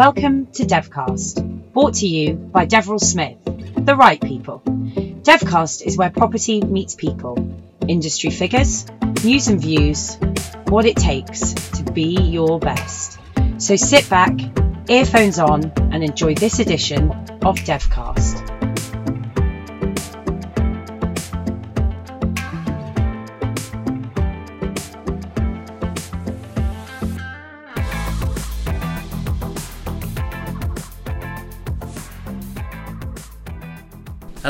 [0.00, 4.62] Welcome to Devcast, brought to you by Deverell Smith, the right people.
[4.64, 7.36] Devcast is where property meets people,
[7.86, 8.86] industry figures,
[9.22, 10.16] news and views,
[10.68, 13.18] what it takes to be your best.
[13.58, 14.32] So sit back,
[14.88, 17.10] earphones on, and enjoy this edition
[17.44, 18.39] of Devcast.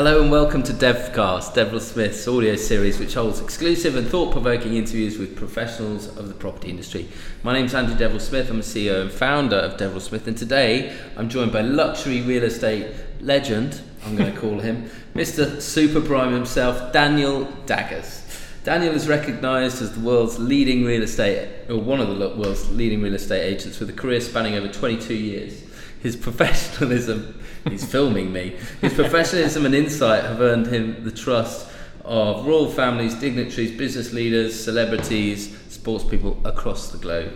[0.03, 4.75] Hello and welcome to Devcast, Deverell Smith's audio series, which holds exclusive and thought provoking
[4.75, 7.07] interviews with professionals of the property industry.
[7.43, 10.35] My name is Andrew Deverell Smith, I'm the CEO and founder of Deverell Smith, and
[10.35, 12.87] today I'm joined by luxury real estate
[13.19, 15.61] legend, I'm going to call him, Mr.
[15.61, 18.23] Super Prime himself, Daniel Daggers.
[18.63, 23.03] Daniel is recognised as the world's leading real estate, or one of the world's leading
[23.03, 25.63] real estate agents with a career spanning over 22 years.
[26.01, 27.39] His professionalism
[27.69, 28.57] He's filming me.
[28.81, 31.67] His professionalism and insight have earned him the trust
[32.03, 37.31] of royal families, dignitaries, business leaders, celebrities, sports people across the globe.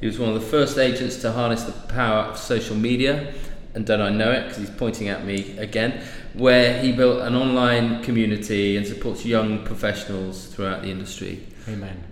[0.00, 3.34] He was one of the first agents to harness the power of social media,
[3.74, 6.02] and don't I know it because he's pointing at me again,
[6.34, 11.46] where he built an online community and supports young professionals throughout the industry.
[11.68, 12.04] Amen.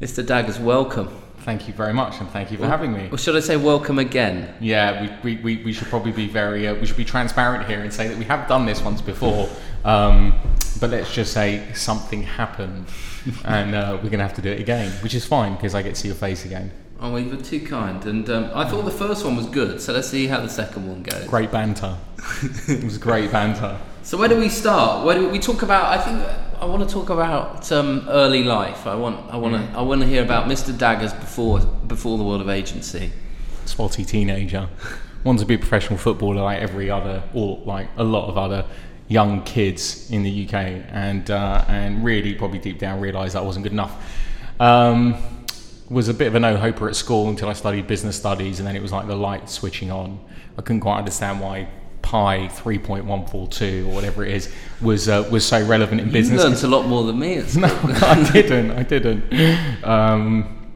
[0.00, 0.24] Mr.
[0.24, 1.21] Daggers, welcome.
[1.44, 3.08] Thank you very much, and thank you for well, having me.
[3.10, 4.54] Or should I say welcome again?
[4.60, 7.80] Yeah, we, we, we, we should probably be very uh, we should be transparent here
[7.80, 9.48] and say that we have done this once before,
[9.84, 10.38] um,
[10.80, 12.86] but let's just say something happened,
[13.44, 15.96] and uh, we're gonna have to do it again, which is fine because I get
[15.96, 16.70] to see your face again.
[17.00, 19.80] Oh, well, you've been too kind, and um, I thought the first one was good,
[19.80, 21.26] so let's see how the second one goes.
[21.26, 21.98] Great banter.
[22.68, 23.80] it was great banter.
[24.04, 25.04] So where do we start?
[25.04, 25.86] Where do we, we talk about?
[25.86, 28.86] I think I want to talk about um, early life.
[28.86, 29.74] I want I want to mm.
[29.74, 30.72] I want to hear about Mr.
[30.78, 33.10] Daggers before before the world of agency.
[33.64, 34.68] Spotty teenager,
[35.24, 38.64] wanted to be a professional footballer like every other or like a lot of other
[39.08, 43.64] young kids in the UK, and uh, and really probably deep down realised that wasn't
[43.64, 44.00] good enough.
[44.60, 45.16] Um,
[45.90, 48.68] was a bit of a no hoper at school until I studied business studies, and
[48.68, 50.24] then it was like the light switching on.
[50.56, 51.68] I couldn't quite understand why
[52.12, 54.52] pi 3.142 or whatever it is
[54.82, 56.42] was uh, was so relevant in you business.
[56.42, 57.36] You learned a lot more than me.
[57.56, 57.68] no,
[58.02, 58.70] I didn't.
[58.72, 59.82] I didn't.
[59.82, 60.74] Um,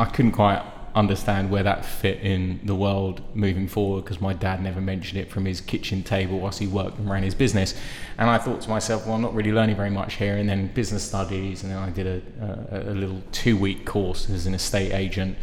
[0.00, 0.60] I couldn't quite
[0.96, 5.30] understand where that fit in the world moving forward because my dad never mentioned it
[5.30, 7.76] from his kitchen table whilst he worked and ran his business.
[8.18, 10.36] And I thought to myself, well, I'm not really learning very much here.
[10.38, 12.20] And then business studies, and then I did a,
[12.72, 15.38] a, a little two week course as an estate agent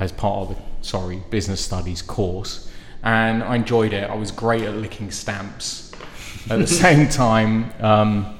[0.00, 2.71] as part of the sorry business studies course
[3.02, 4.08] and I enjoyed it.
[4.08, 5.92] I was great at licking stamps.
[6.50, 8.38] At the same time, um,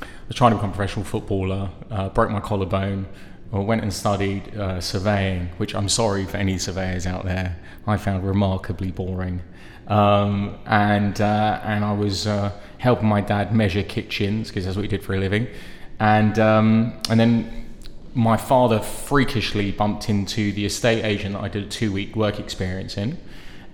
[0.00, 3.06] I was trying to become a professional footballer, uh, broke my collarbone,
[3.50, 7.56] went and studied uh, surveying, which I'm sorry for any surveyors out there,
[7.86, 9.42] I found remarkably boring.
[9.86, 14.82] Um, and, uh, and I was uh, helping my dad measure kitchens, because that's what
[14.82, 15.48] he did for a living.
[15.98, 17.74] And, um, and then
[18.14, 22.38] my father freakishly bumped into the estate agent that I did a two week work
[22.38, 23.16] experience in.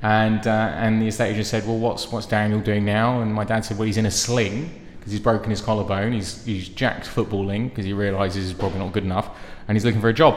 [0.04, 3.22] And, uh, and the estate agent said, Well, what's, what's Daniel doing now?
[3.22, 6.12] And my dad said, Well, he's in a sling because he's broken his collarbone.
[6.12, 9.30] He's, he's jacked footballing because he realizes he's probably not good enough.
[9.66, 10.36] And he's looking for a job.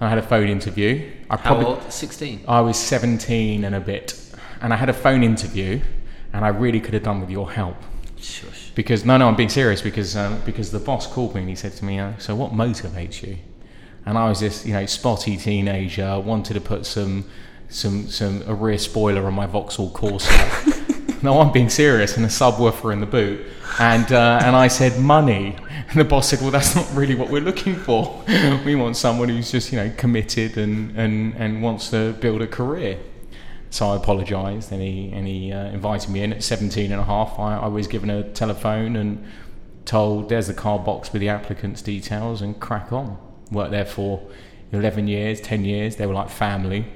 [0.00, 1.10] I had a phone interview.
[1.28, 1.92] I probably, How old?
[1.92, 2.44] 16?
[2.46, 4.20] I was 17 and a bit.
[4.60, 5.80] And I had a phone interview,
[6.32, 7.76] and I really could have done with your help.
[8.18, 8.70] Shush.
[8.76, 11.56] Because, no, no, I'm being serious because, um, because the boss called me and he
[11.56, 13.38] said to me, uh, So what motivates you?
[14.06, 17.24] And I was this, you know, spotty teenager, wanted to put some
[17.68, 21.22] some some a rear spoiler on my Vauxhall Corsa.
[21.22, 23.40] no, I'm being serious, and a subwoofer in the boot.
[23.78, 25.56] And uh, and I said money,
[25.88, 28.22] and the boss said, well, that's not really what we're looking for.
[28.64, 32.46] we want someone who's just you know committed and and and wants to build a
[32.46, 32.98] career.
[33.70, 37.04] So I apologised, and he and he uh, invited me in at 17 and a
[37.04, 37.38] half.
[37.38, 39.24] I, I was given a telephone and
[39.86, 43.16] told, "There's the car box with the applicant's details, and crack on."
[43.50, 44.22] Worked there for
[44.72, 45.96] 11 years, 10 years.
[45.96, 46.86] They were like family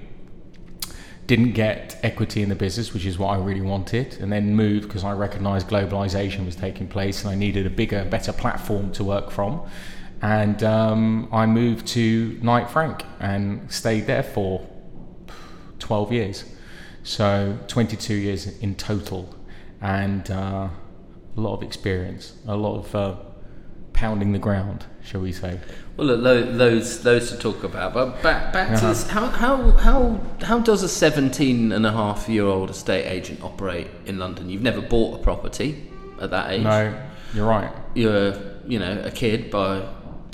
[1.27, 4.87] didn't get equity in the business, which is what I really wanted, and then moved
[4.87, 9.05] because I recognised globalization was taking place and I needed a bigger, better platform to
[9.05, 9.63] work from.
[10.23, 14.67] And um, I moved to Knight Frank and stayed there for
[15.79, 16.45] 12 years.
[17.03, 19.35] So 22 years in total,
[19.81, 20.69] and uh,
[21.37, 23.17] a lot of experience, a lot of uh,
[23.93, 25.59] pounding the ground, shall we say.
[25.97, 27.95] Well, look, those those to talk about.
[27.95, 28.81] But back back uh-huh.
[28.81, 33.07] to this, how how how how does a 17 and a half year old estate
[33.07, 34.51] agent operate in London?
[34.51, 35.89] You've never bought a property
[36.21, 36.63] at that age.
[36.63, 36.95] No,
[37.33, 37.73] you're right.
[37.95, 38.35] You're
[38.67, 39.87] you know a kid by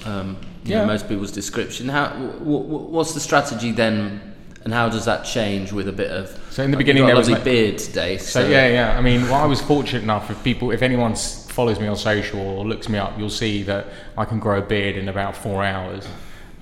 [0.04, 0.80] um, yeah.
[0.80, 1.88] Know, most people's description.
[1.88, 4.32] How w- w- what's the strategy then
[4.64, 6.38] And how does that change with a bit of?
[6.50, 8.18] So in the beginning a there was lovely like- beard today.
[8.18, 8.98] So, So yeah, yeah.
[8.98, 10.30] I mean, well, I was fortunate enough.
[10.30, 13.62] If people, if anyone s- follows me on social or looks me up, you'll see
[13.64, 16.06] that I can grow a beard in about four hours.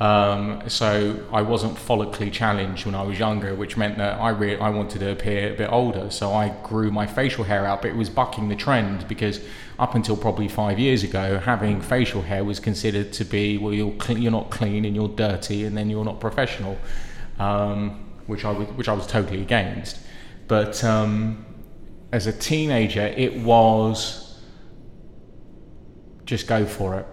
[0.00, 4.58] Um, so I wasn't follically challenged when I was younger, which meant that I re-
[4.58, 6.10] I wanted to appear a bit older.
[6.10, 9.40] So I grew my facial hair out, but it was bucking the trend because
[9.78, 13.94] up until probably five years ago, having facial hair was considered to be well, you're
[14.00, 16.78] cl- you're not clean and you're dirty, and then you're not professional,
[17.38, 19.98] um, which I was which I was totally against.
[20.48, 21.44] But um,
[22.10, 24.29] as a teenager, it was
[26.30, 27.06] just go for it.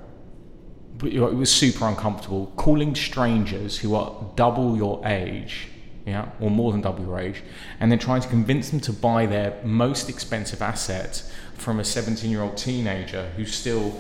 [1.00, 2.54] But it was super uncomfortable.
[2.56, 5.69] Calling strangers who are double your age,
[6.06, 7.42] yeah, or more than double your age,
[7.80, 11.24] and then trying to convince them to buy their most expensive asset
[11.56, 14.00] from a 17 year old teenager who's still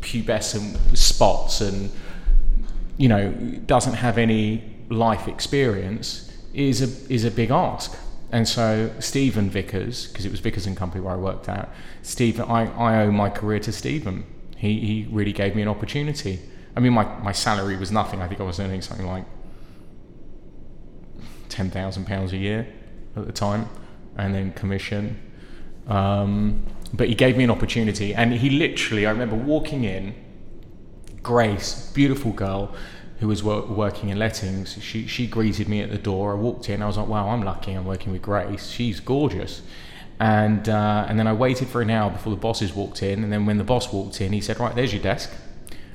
[0.00, 1.90] pubescent spots and
[2.98, 3.32] you know
[3.66, 7.96] doesn't have any life experience is a is a big ask.
[8.34, 11.72] And so Stephen Vickers, because it was Vickers and Company where I worked at,
[12.02, 14.24] Stephen, I, I owe my career to Stephen.
[14.56, 16.40] He he really gave me an opportunity.
[16.74, 18.20] I mean, my, my salary was nothing.
[18.20, 19.24] I think I was earning something like
[21.48, 22.66] ten thousand pounds a year
[23.14, 23.68] at the time,
[24.16, 25.16] and then commission.
[25.86, 30.12] Um, but he gave me an opportunity, and he literally, I remember walking in,
[31.22, 32.74] Grace, beautiful girl,
[33.24, 34.76] who was wor- working in lettings.
[34.82, 36.32] She she greeted me at the door.
[36.32, 36.82] I walked in.
[36.82, 37.72] I was like, wow, I'm lucky.
[37.72, 38.68] I'm working with Grace.
[38.68, 39.62] She's gorgeous.
[40.20, 43.24] And uh, and then I waited for an hour before the bosses walked in.
[43.24, 45.32] And then when the boss walked in, he said, right, there's your desk.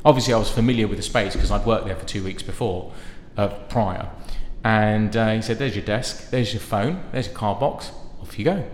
[0.03, 2.91] Obviously, I was familiar with the space because I'd worked there for two weeks before,
[3.37, 4.09] uh, prior.
[4.63, 6.31] And uh, he said, there's your desk.
[6.31, 7.03] There's your phone.
[7.11, 7.91] There's your card box.
[8.21, 8.67] Off you go.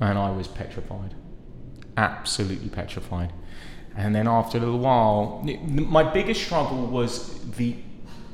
[0.00, 1.14] And I was petrified,
[1.96, 3.32] absolutely petrified.
[3.96, 7.76] And then after a little while, my biggest struggle was the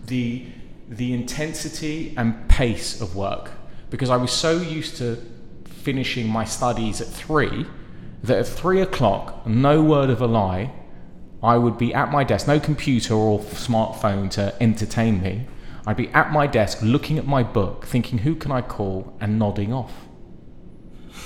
[0.07, 0.47] the
[0.89, 3.51] the intensity and pace of work
[3.91, 5.19] because I was so used to
[5.67, 7.67] finishing my studies at three
[8.23, 10.73] that at three o'clock, no word of a lie,
[11.43, 15.47] I would be at my desk, no computer or smartphone to entertain me.
[15.87, 19.39] I'd be at my desk looking at my book, thinking, who can I call, and
[19.39, 19.93] nodding off.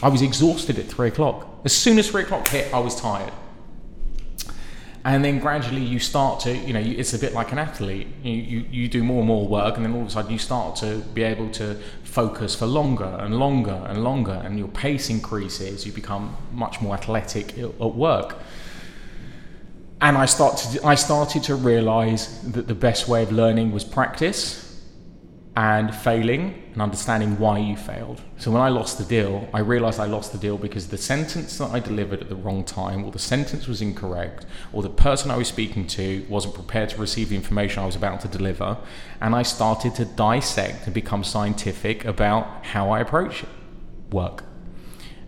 [0.02, 1.48] I was exhausted at three o'clock.
[1.64, 3.32] As soon as three o'clock hit, I was tired.
[5.04, 8.06] And then gradually you start to, you know, it's a bit like an athlete.
[8.22, 10.38] You, you, you do more and more work, and then all of a sudden you
[10.38, 15.10] start to be able to focus for longer and longer and longer, and your pace
[15.10, 15.84] increases.
[15.84, 18.38] You become much more athletic at work.
[20.00, 23.84] And I, start to, I started to realize that the best way of learning was
[23.84, 24.61] practice
[25.54, 28.22] and failing and understanding why you failed.
[28.38, 31.58] So when I lost the deal, I realized I lost the deal because the sentence
[31.58, 35.30] that I delivered at the wrong time, or the sentence was incorrect, or the person
[35.30, 38.78] I was speaking to wasn't prepared to receive the information I was about to deliver.
[39.20, 43.44] And I started to dissect and become scientific about how I approach
[44.10, 44.44] work.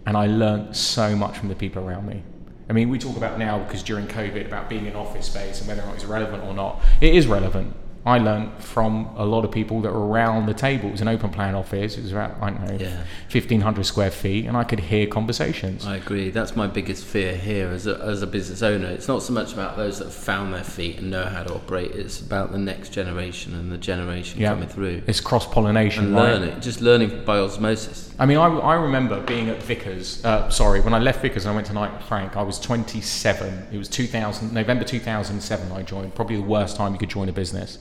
[0.06, 2.22] And I learned so much from the people around me.
[2.70, 5.68] I mean, we talk about now because during COVID about being in office space and
[5.68, 6.82] whether or not it's relevant or not.
[7.02, 7.76] It is relevant.
[8.06, 10.88] I learned from a lot of people that were around the table.
[10.90, 11.96] It was an open plan office.
[11.96, 12.98] It was about, I don't know, Yeah.
[13.32, 15.86] 1,500 square feet, and I could hear conversations.
[15.86, 16.28] I agree.
[16.28, 18.88] That's my biggest fear here as a, as a business owner.
[18.88, 21.54] It's not so much about those that have found their feet and know how to
[21.54, 21.92] operate.
[21.92, 24.50] It's about the next generation and the generation Yeah.
[24.50, 26.34] coming through It's cross pollination, and right?
[26.34, 28.13] learning, just learning by osmosis.
[28.16, 30.24] I mean, I, I remember being at Vickers.
[30.24, 33.68] Uh, sorry, when I left Vickers and I went to Knight Frank, I was 27.
[33.72, 35.72] It was 2000, November 2007.
[35.72, 36.14] I joined.
[36.14, 37.78] Probably the worst time you could join a business,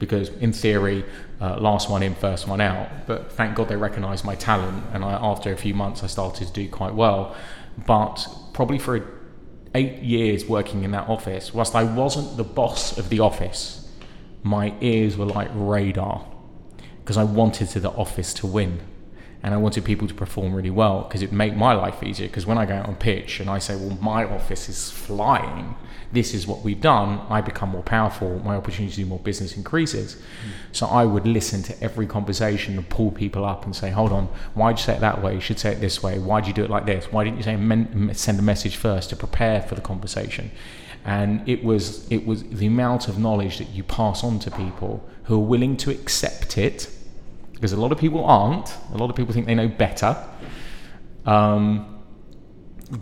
[0.00, 1.04] because in theory,
[1.40, 2.88] uh, last one in, first one out.
[3.06, 6.48] But thank God they recognised my talent, and I, after a few months, I started
[6.48, 7.36] to do quite well.
[7.86, 9.06] But probably for
[9.76, 13.88] eight years working in that office, whilst I wasn't the boss of the office,
[14.42, 16.26] my ears were like radar
[16.98, 18.80] because I wanted to the office to win
[19.42, 22.26] and I wanted people to perform really well because it made my life easier.
[22.26, 25.76] Because when I go out on pitch and I say, "Well, my office is flying.
[26.12, 28.40] This is what we've done," I become more powerful.
[28.44, 30.14] My opportunity to do more business increases.
[30.14, 30.50] Hmm.
[30.72, 34.28] So I would listen to every conversation and pull people up and say, "Hold on,
[34.54, 35.34] why'd you say it that way?
[35.34, 36.18] You should say it this way.
[36.18, 37.06] Why'd you do it like this?
[37.12, 40.50] Why didn't you say men- send a message first to prepare for the conversation?"
[41.04, 45.04] And it was it was the amount of knowledge that you pass on to people
[45.24, 46.88] who are willing to accept it
[47.58, 48.72] because a lot of people aren't.
[48.94, 50.16] A lot of people think they know better.
[51.26, 51.94] Um,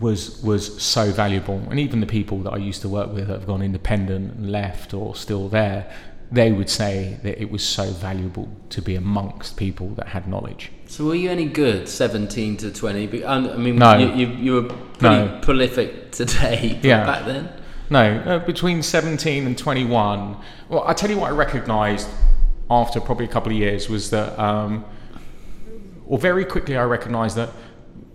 [0.01, 3.33] was was so valuable, and even the people that I used to work with that
[3.33, 5.89] have gone independent and left or still there,
[6.29, 10.71] they would say that it was so valuable to be amongst people that had knowledge.
[10.87, 13.07] So were you any good, 17 to 20?
[13.07, 13.97] Be- um, I mean, No.
[13.97, 15.39] you, you, you were pretty No.
[15.41, 17.05] prolific today, Yeah.
[17.05, 17.47] back then?
[17.89, 20.35] No, uh, between 17 and 21.
[20.67, 22.09] Well, I tell you what, I recognised
[22.69, 24.85] after probably a couple of years was that, um,
[26.05, 27.49] or very quickly, I recognised that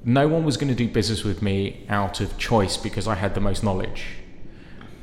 [0.05, 3.35] no one was going to do business with me out of choice because I had
[3.35, 4.05] the most knowledge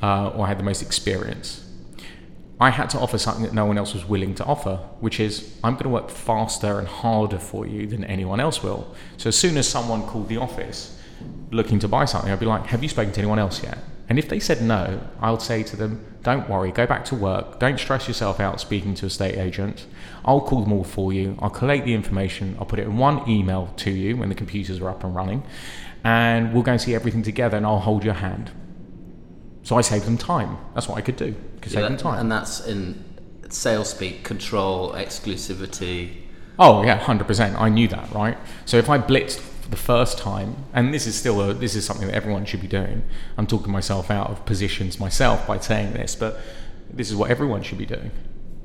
[0.01, 1.65] uh, or I had the most experience.
[2.61, 5.57] I had to offer something that no one else was willing to offer, which is
[5.63, 8.93] I'm going to work faster and harder for you than anyone else will.
[9.17, 10.97] So as soon as someone called the office
[11.51, 13.77] looking to buy something, I'd be like, Have you spoken to anyone else yet?
[14.09, 17.15] And if they said no, I would say to them, Don't worry, go back to
[17.15, 17.59] work.
[17.59, 19.85] Don't stress yourself out speaking to a state agent.
[20.25, 21.37] I'll call them all for you.
[21.39, 22.55] I'll collate the information.
[22.59, 25.43] I'll put it in one email to you when the computers are up and running.
[26.03, 28.51] And we'll go and see everything together and I'll hold your hand.
[29.63, 30.57] So I saved them time.
[30.73, 31.35] That's what I could do.
[31.61, 32.19] Could save Yeah, them time.
[32.19, 33.03] And that's in
[33.49, 36.15] sales speak, control, exclusivity.
[36.57, 37.59] Oh yeah, hundred percent.
[37.59, 38.37] I knew that, right?
[38.65, 39.39] So if I blitzed
[39.69, 42.67] the first time, and this is still a, this is something that everyone should be
[42.67, 43.03] doing.
[43.37, 46.39] I'm talking myself out of positions myself by saying this, but
[46.91, 48.11] this is what everyone should be doing.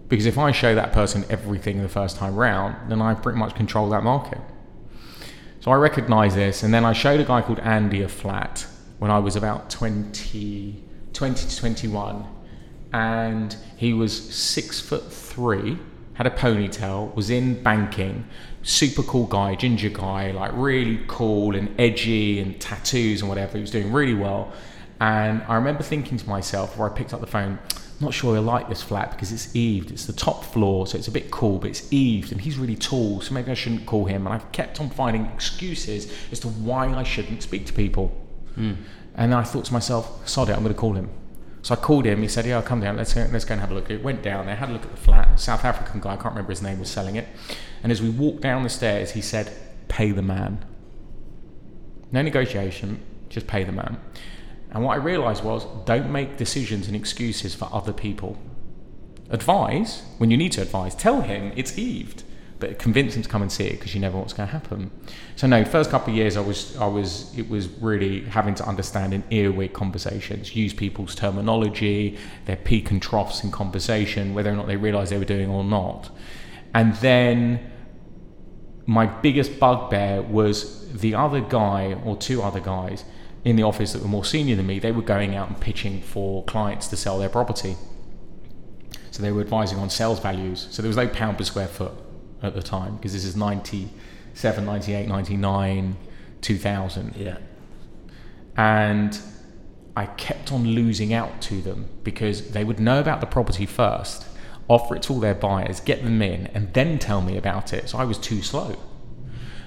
[0.09, 3.55] Because if I show that person everything the first time round, then I pretty much
[3.55, 4.39] control that market.
[5.61, 8.67] So I recognise this, and then I showed a guy called Andy a flat
[8.99, 10.83] when I was about 20,
[11.13, 12.27] 20 to 21,
[12.93, 15.79] and he was six foot three,
[16.15, 18.27] had a ponytail, was in banking,
[18.65, 23.57] super cool guy, ginger guy, like really cool and edgy and tattoos and whatever.
[23.57, 24.53] He was doing really well,
[25.01, 27.59] and I remember thinking to myself before I picked up the phone.
[27.69, 29.93] I'm not sure I like this flat because it's eaved.
[29.93, 32.75] It's the top floor, so it's a bit cool, but it's eaved, and he's really
[32.75, 34.27] tall, so maybe I shouldn't call him.
[34.27, 38.09] And I've kept on finding excuses as to why I shouldn't speak to people.
[38.57, 38.73] Hmm.
[39.15, 41.09] And then I thought to myself, sod it, I'm going to call him.
[41.63, 42.21] So I called him.
[42.21, 42.99] He said, "Yeah, I'll come down.
[42.99, 44.83] Let's go, let's go and have a look." It went down there, had a look
[44.83, 45.41] at the flat.
[45.41, 47.27] South African guy, I can't remember his name, was selling it.
[47.85, 49.53] And as we walked down the stairs, he said,
[49.87, 50.65] "Pay the man."
[52.11, 53.99] No negotiation, just pay the man.
[54.71, 58.39] And what I realised was, don't make decisions and excuses for other people.
[59.31, 60.95] Advise when you need to advise.
[60.95, 62.23] Tell him it's eaved,
[62.59, 64.53] but convince him to come and see it because you never know what's going to
[64.53, 64.91] happen.
[65.37, 68.65] So no, first couple of years I was I was it was really having to
[68.67, 74.57] understand in earwig conversations, use people's terminology, their peak and troughs in conversation, whether or
[74.57, 76.11] not they realised they were doing or not,
[76.73, 77.71] and then
[78.87, 83.05] my biggest bugbear was the other guy or two other guys
[83.45, 84.79] in the office that were more senior than me.
[84.79, 87.77] They were going out and pitching for clients to sell their property.
[89.11, 90.67] So they were advising on sales values.
[90.71, 91.93] So there was no pound per square foot
[92.43, 95.97] at the time because this is 97, 98, 99,
[96.41, 97.37] 2000 Yeah.
[98.57, 99.19] and
[99.97, 104.27] I kept on losing out to them because they would know about the property first,
[104.69, 107.89] offer it to all their buyers, get them in, and then tell me about it.
[107.89, 108.77] So I was too slow.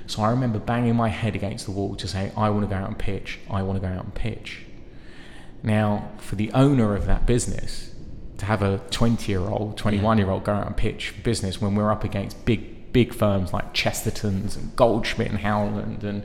[0.08, 2.82] So I remember banging my head against the wall to say, I want to go
[2.82, 4.64] out and pitch, I want to go out and pitch.
[5.64, 7.94] Now, for the owner of that business,
[8.38, 9.78] to have a 20 year old, mm.
[9.78, 13.52] 21 year old go out and pitch business when we're up against big, big firms
[13.52, 16.24] like Chesterton's and Goldschmidt and Howland and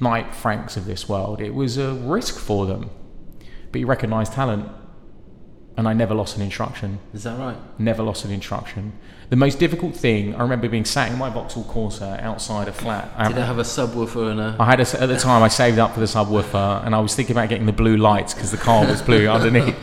[0.00, 2.90] Knight Franks of this world, it was a risk for them.
[3.70, 4.68] But you recognise talent,
[5.76, 6.98] and I never lost an instruction.
[7.12, 7.56] Is that right?
[7.78, 8.92] Never lost an instruction.
[9.30, 13.10] The most difficult thing, I remember being sat in my Vauxhall Corsa outside a flat.
[13.16, 14.56] I- Did it have a subwoofer and a?
[14.60, 17.14] I had a, at the time I saved up for the subwoofer, and I was
[17.16, 19.76] thinking about getting the blue lights because the car was blue underneath.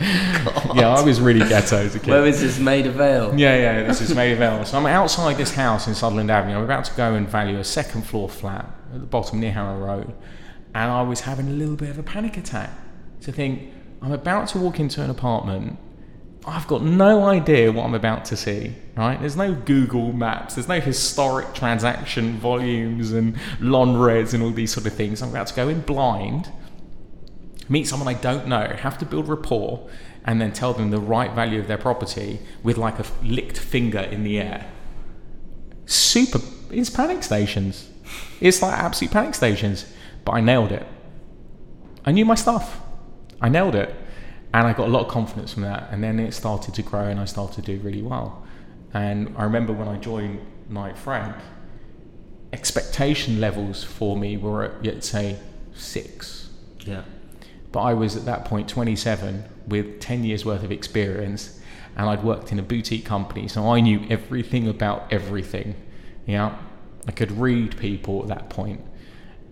[0.74, 2.10] yeah, I was really ghetto as a kid.
[2.10, 3.38] Where is this Maida Vale?
[3.38, 4.64] Yeah, yeah, this is Maida Vale.
[4.64, 6.56] So I'm outside this house in Sutherland Avenue.
[6.56, 9.76] I'm about to go and value a second floor flat at the bottom near Harrow
[9.78, 10.14] Road.
[10.74, 12.70] And I was having a little bit of a panic attack
[13.22, 13.70] to think,
[14.02, 15.78] I'm about to walk into an apartment.
[16.44, 19.18] I've got no idea what I'm about to see, right?
[19.20, 24.86] There's no Google Maps, there's no historic transaction volumes and LonRes and all these sort
[24.86, 25.22] of things.
[25.22, 26.50] I'm about to go in blind,
[27.68, 29.88] meet someone I don't know, have to build rapport,
[30.24, 34.00] and then tell them the right value of their property with like a licked finger
[34.00, 34.68] in the air.
[35.86, 36.40] Super,
[36.70, 37.88] it's panic stations.
[38.40, 39.86] It's like absolute panic stations.
[40.24, 40.86] But I nailed it.
[42.04, 42.81] I knew my stuff.
[43.42, 43.94] I nailed it.
[44.54, 45.88] And I got a lot of confidence from that.
[45.90, 48.46] And then it started to grow and I started to do really well.
[48.94, 51.36] And I remember when I joined Knight Frank,
[52.52, 55.38] expectation levels for me were at, let's say,
[55.74, 56.50] six.
[56.80, 57.02] Yeah.
[57.72, 61.60] But I was at that point 27 with 10 years worth of experience
[61.96, 65.74] and I'd worked in a boutique company, so I knew everything about everything.
[66.26, 66.56] Yeah,
[67.06, 68.80] I could read people at that point,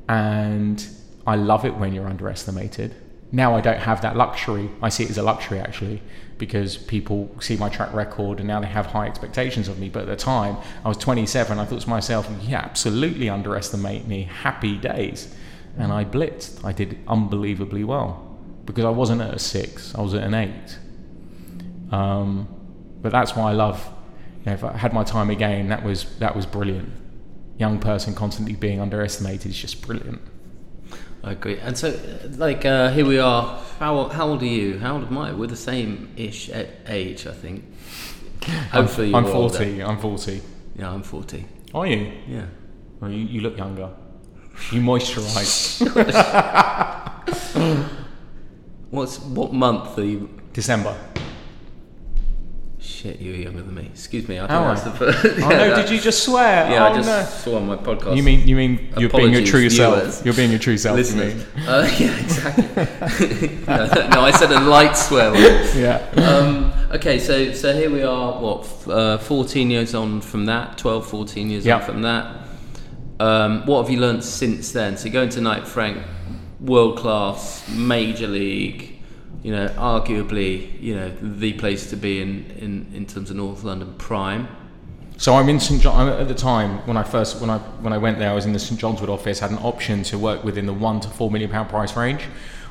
[0.08, 0.86] and
[1.26, 2.94] I love it when you're underestimated.
[3.32, 4.70] Now I don't have that luxury.
[4.82, 6.02] I see it as a luxury actually,
[6.38, 9.88] because people see my track record and now they have high expectations of me.
[9.88, 11.58] But at the time, I was 27.
[11.58, 14.24] I thought to myself, yeah, absolutely underestimate me.
[14.24, 15.34] Happy days,
[15.78, 16.64] and I blitzed.
[16.64, 19.94] I did unbelievably well because I wasn't at a six.
[19.94, 20.78] I was at an eight.
[21.92, 22.48] Um,
[23.00, 23.90] but that's why I love
[24.50, 26.92] know, if I had my time again, that was that was brilliant.
[27.58, 30.20] Young person constantly being underestimated is just brilliant.
[31.22, 31.58] I agree.
[31.58, 31.98] And so,
[32.36, 33.58] like, uh, here we are.
[33.78, 34.78] How, how old are you?
[34.78, 35.32] How old am I?
[35.32, 36.50] We're the same ish
[36.86, 37.64] age, I think.
[38.72, 39.58] Hopefully, I'm, I'm older.
[39.58, 39.82] 40.
[39.82, 40.40] I'm 40.
[40.76, 41.44] Yeah, I'm 40.
[41.74, 42.12] Are you?
[42.26, 42.46] Yeah.
[43.00, 43.90] Well, you, you look younger.
[44.72, 45.80] You moisturise.
[48.90, 50.28] What's what month are you?
[50.52, 50.96] December.
[53.00, 53.86] Shit, you're younger than me.
[53.86, 54.36] Excuse me.
[54.38, 54.74] I think Am I?
[54.74, 55.24] the first.
[55.42, 55.74] oh no!
[55.74, 56.70] Did you just swear?
[56.70, 57.22] Yeah, oh I just no!
[57.52, 58.14] saw on my podcast.
[58.14, 59.76] You mean you mean you're being your Apologies, true viewers.
[60.16, 60.24] self?
[60.26, 60.96] You're being your true self.
[61.00, 61.24] to me.
[61.34, 61.46] listeners?
[61.66, 63.48] Uh, yeah, exactly.
[63.66, 65.32] no, no, I said a light swear.
[65.32, 65.70] word.
[65.74, 66.06] Yeah.
[66.16, 68.38] um, okay, so so here we are.
[68.38, 68.64] What?
[68.64, 70.76] f- Uh, 14 years on from that.
[70.76, 71.76] 12, 14 years Yeah.
[71.76, 72.36] on from that.
[73.18, 74.96] Um, what have you learnt since then?
[74.98, 76.02] So going to Knight Frank,
[76.60, 78.89] world class, major league.
[79.42, 83.64] You know, arguably, you know, the place to be in, in, in terms of North
[83.64, 84.48] London prime.
[85.16, 86.08] So I'm in St John.
[86.08, 88.54] At the time when I first when I when I went there, I was in
[88.54, 89.38] the St John's Wood office.
[89.38, 92.22] Had an option to work within the one to four million pound price range,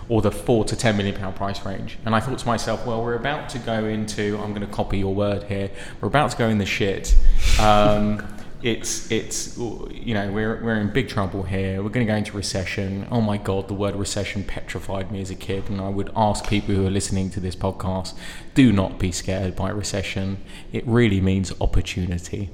[0.10, 2.00] or the four to ten million pound price range.
[2.06, 4.40] And I thought to myself, well, we're about to go into.
[4.42, 5.70] I'm going to copy your word here.
[6.02, 7.16] We're about to go in the shit.
[7.60, 8.28] Um,
[8.62, 11.82] it's it's you know we're we're in big trouble here.
[11.82, 13.08] We're going to go into recession.
[13.10, 16.48] Oh my god, the word recession petrified me as a kid, and I would ask
[16.48, 18.16] people who are listening to this podcast,
[18.56, 20.44] do not be scared by recession.
[20.74, 22.50] It really means opportunity.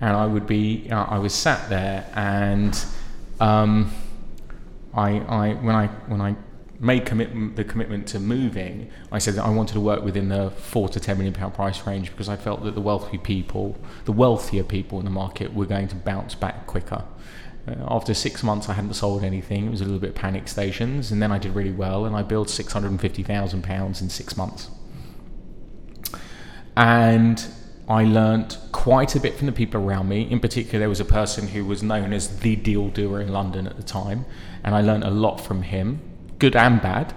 [0.00, 2.84] And I would be uh, I was sat there and
[3.40, 3.92] um,
[4.92, 6.36] I I when I when I
[6.80, 10.50] made commit the commitment to moving, I said that I wanted to work within the
[10.50, 14.12] four to ten million pound price range because I felt that the wealthy people, the
[14.12, 17.04] wealthier people in the market, were going to bounce back quicker.
[17.66, 19.66] Uh, after six months, I hadn't sold anything.
[19.66, 22.22] It was a little bit panic stations, and then I did really well, and I
[22.22, 24.70] built six hundred and fifty thousand pounds in six months.
[26.76, 27.46] And
[27.88, 30.22] I learnt quite a bit from the people around me.
[30.30, 33.66] In particular, there was a person who was known as the deal doer in London
[33.66, 34.24] at the time,
[34.62, 36.00] and I learnt a lot from him,
[36.38, 37.14] good and bad.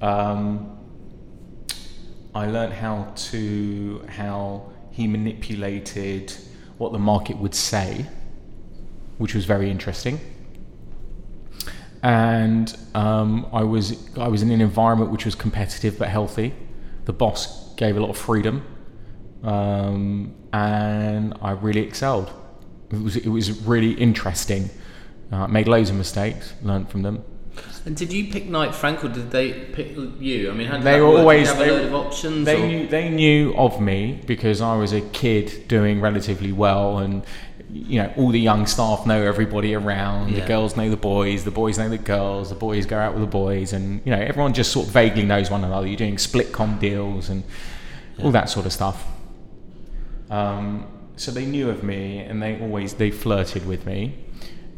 [0.00, 0.78] Um,
[2.34, 6.32] I learnt how to how he manipulated
[6.76, 8.06] what the market would say,
[9.18, 10.20] which was very interesting.
[12.02, 16.54] And um, I was I was in an environment which was competitive but healthy.
[17.06, 18.64] The boss gave a lot of freedom,
[19.42, 22.30] um, and I really excelled.
[22.90, 24.70] It was it was really interesting.
[25.32, 27.22] Uh, made loads of mistakes, learned from them.
[27.86, 30.50] And did you pick Knight Frank or did they pick you?
[30.50, 31.18] I mean, how did They were work?
[31.20, 32.46] always- did you have they- a load of options.
[32.46, 36.98] They or- knew they knew of me because I was a kid doing relatively well,
[36.98, 37.22] and
[37.72, 40.30] you know all the young staff know everybody around.
[40.30, 40.40] Yeah.
[40.40, 43.22] The girls know the boys, the boys know the girls, the boys go out with
[43.22, 45.86] the boys, and you know everyone just sort of vaguely knows one another.
[45.86, 47.42] You're doing split com deals and
[48.22, 49.06] all that sort of stuff.
[50.30, 54.14] Um, so they knew of me, and they always they flirted with me.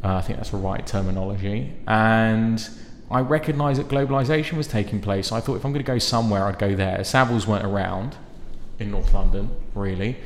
[0.02, 1.74] Uh, I think that's the right terminology.
[1.86, 2.68] And
[3.10, 5.32] I recognised that globalisation was taking place.
[5.32, 6.98] I thought if I'm going to go somewhere, I'd go there.
[6.98, 8.16] Savills weren't around
[8.78, 10.16] in North London, really,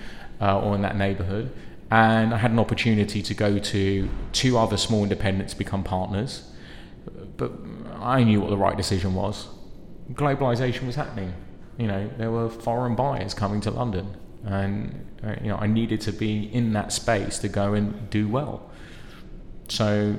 [0.41, 1.51] uh, or in that neighbourhood.
[1.91, 6.51] And I had an opportunity to go to two other small independents, become partners.
[7.37, 7.53] But
[8.01, 9.49] I knew what the right decision was.
[10.13, 11.33] Globalisation was happening.
[11.79, 16.01] You know, there were foreign buyers coming to London, and uh, you know, I needed
[16.03, 18.71] to be in that space to go and do well.
[19.69, 20.17] So,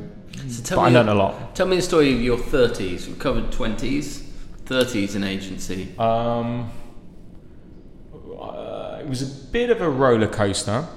[0.50, 1.56] So but I learned a lot.
[1.56, 3.08] Tell me the story of your 30s.
[3.08, 4.24] We've covered 20s,
[4.66, 5.98] 30s in agency.
[5.98, 6.72] Um,
[8.40, 10.88] uh, it was a bit of a roller coaster.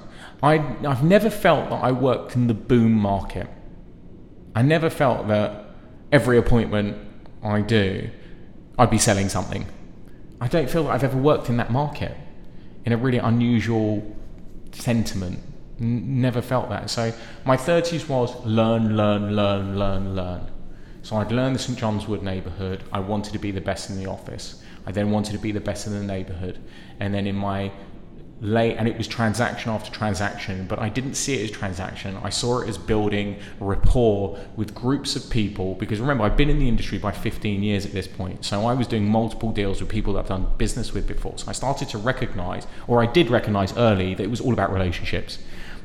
[0.43, 0.55] I,
[0.87, 3.49] I've never felt that I worked in the boom market.
[4.55, 5.67] I never felt that
[6.13, 6.97] every appointment
[7.43, 8.11] I do,
[8.79, 9.67] I'd be selling something.
[10.41, 12.17] I don't feel that I've ever worked in that market
[12.85, 14.17] in a really unusual
[14.73, 15.41] sentiment.
[15.79, 16.91] Never felt that.
[16.91, 17.13] So
[17.45, 20.51] my 30s was learn, learn, learn, learn, learn.
[21.03, 22.83] So I'd learned the St John's Wood neighbourhood.
[22.93, 24.63] I wanted to be the best in the office.
[24.87, 26.59] I then wanted to be the best in the neighbourhood.
[26.99, 27.71] And then in my
[28.41, 32.17] late, and it was transaction after transaction, but I didn't see it as transaction.
[32.23, 35.75] I saw it as building rapport with groups of people.
[35.75, 38.45] Because remember, I've been in the industry by 15 years at this point.
[38.45, 41.39] So I was doing multiple deals with people that I've done business with before.
[41.39, 44.73] So I started to recognize, or I did recognize early, that it was all about
[44.73, 45.39] relationships.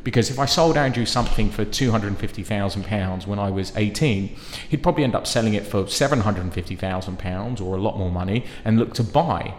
[0.04, 4.36] Because if I sold Andrew something for £250,000 when I was 18,
[4.70, 8.94] he'd probably end up selling it for £750,000 or a lot more money and look
[8.96, 9.54] to buy.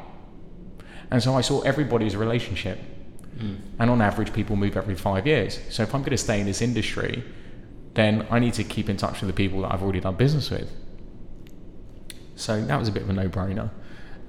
[1.11, 2.79] And so I saw everybody's relationship.
[3.39, 3.55] Hmm.
[3.79, 5.59] And on average, people move every five years.
[5.71, 7.25] So if I'm going to stay in this industry,
[7.95, 10.51] then I need to keep in touch with the people that I've already done business
[10.51, 10.71] with.
[12.37, 13.71] So that was a bit of a no brainer.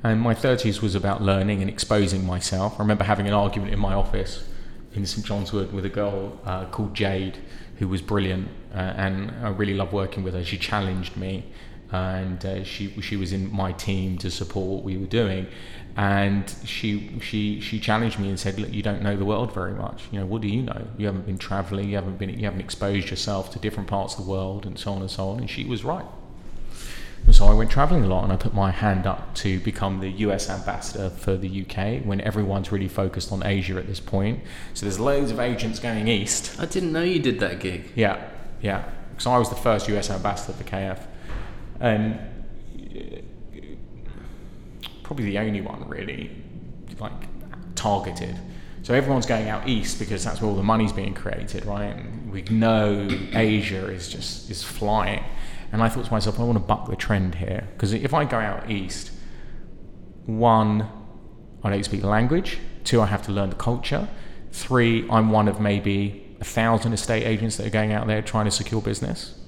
[0.03, 2.75] And my 30s was about learning and exposing myself.
[2.75, 4.47] I remember having an argument in my office
[4.95, 7.37] in St John's Wood with a girl uh, called Jade,
[7.77, 10.43] who was brilliant, uh, and I really loved working with her.
[10.43, 11.45] She challenged me,
[11.91, 15.47] and uh, she she was in my team to support what we were doing,
[15.97, 19.73] and she she she challenged me and said, "Look, you don't know the world very
[19.73, 20.03] much.
[20.11, 20.87] You know, what do you know?
[20.97, 21.89] You haven't been traveling.
[21.89, 24.93] You haven't been you haven't exposed yourself to different parts of the world, and so
[24.93, 26.05] on and so on." And she was right.
[27.25, 29.99] And so I went traveling a lot and I put my hand up to become
[29.99, 34.41] the US ambassador for the UK when everyone's really focused on Asia at this point.
[34.73, 36.59] So there's loads of agents going east.
[36.59, 37.91] I didn't know you did that gig.
[37.95, 38.29] Yeah,
[38.61, 38.87] yeah.
[39.09, 40.99] Because I was the first US ambassador for KF.
[41.79, 42.19] And
[42.79, 43.17] uh,
[45.03, 46.31] probably the only one really,
[46.99, 47.13] like,
[47.75, 48.37] targeted.
[48.83, 51.85] So everyone's going out east because that's where all the money's being created, right?
[51.85, 55.23] And we know Asia is just is flying.
[55.71, 57.67] And I thought to myself, I want to buck the trend here.
[57.73, 59.11] Because if I go out east,
[60.25, 60.89] one,
[61.63, 62.59] I don't speak the language.
[62.83, 64.07] Two, I have to learn the culture.
[64.51, 68.45] Three, I'm one of maybe a thousand estate agents that are going out there trying
[68.45, 69.39] to secure business.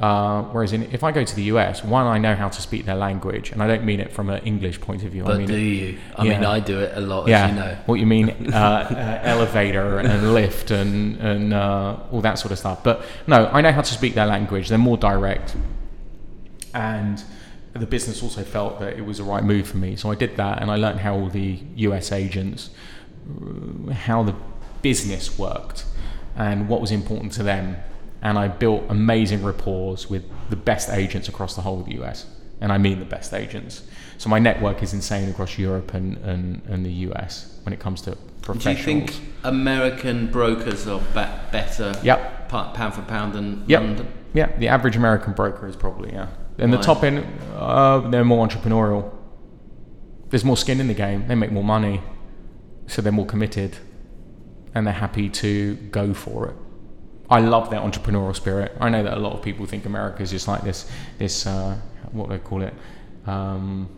[0.00, 2.86] Uh, whereas in, if I go to the US, one, I know how to speak
[2.86, 5.24] their language, and I don't mean it from an English point of view.
[5.24, 5.98] But I mean do it, you?
[6.16, 6.30] I yeah.
[6.32, 7.76] mean, I do it a lot, yeah, as you know.
[7.84, 12.58] what you mean, uh, uh, elevator and lift and and uh, all that sort of
[12.58, 12.82] stuff.
[12.82, 14.70] But no, I know how to speak their language.
[14.70, 15.54] They're more direct,
[16.72, 17.22] and
[17.74, 19.96] the business also felt that it was the right move for me.
[19.96, 22.70] So I did that, and I learned how all the US agents,
[23.28, 24.34] uh, how the
[24.80, 25.84] business worked,
[26.36, 27.76] and what was important to them.
[28.22, 32.26] And I built amazing rapport with the best agents across the whole of the US,
[32.60, 33.82] and I mean the best agents.
[34.18, 38.02] So my network is insane across Europe and, and, and the US when it comes
[38.02, 42.48] to Do you think American brokers are be- better Yep.
[42.50, 43.80] pound for pound than Yep.
[43.82, 44.08] London?
[44.34, 46.26] Yeah, the average American broker is probably yeah.
[46.58, 47.24] And the top end,
[47.56, 49.10] uh, they're more entrepreneurial.
[50.28, 51.26] There's more skin in the game.
[51.26, 52.02] They make more money,
[52.86, 53.78] so they're more committed,
[54.74, 56.56] and they're happy to go for it.
[57.30, 58.76] I love their entrepreneurial spirit.
[58.80, 61.76] I know that a lot of people think America is just like this, this uh,
[62.12, 62.74] what do they call it,
[63.26, 63.88] um,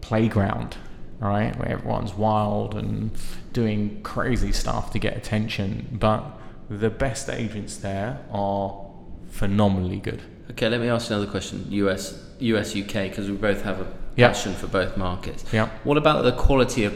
[0.00, 0.76] playground,
[1.20, 3.10] right, where everyone's wild and
[3.52, 5.98] doing crazy stuff to get attention.
[6.00, 6.24] But
[6.70, 8.84] the best agents there are
[9.30, 10.22] phenomenally good.
[10.52, 11.66] Okay, let me ask you another question.
[11.70, 14.28] US, US, UK, because we both have a Yeah.
[14.28, 15.44] passion for both markets.
[15.52, 15.68] Yeah.
[15.84, 16.92] What about the quality of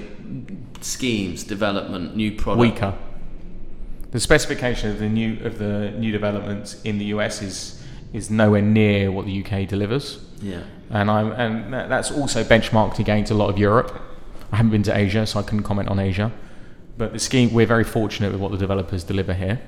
[0.81, 2.61] schemes, development, new product?
[2.61, 2.95] Weaker.
[4.13, 8.63] The specification of the new of the new developments in the US is is nowhere
[8.63, 10.19] near what the UK delivers.
[10.41, 10.63] Yeah.
[10.91, 14.01] and I'm and that's also benchmarked against a lot of Europe.
[14.53, 16.31] I haven't been to Asia, so I couldn't comment on Asia.
[16.99, 19.61] But the scheme, we're very fortunate with what the developers deliver here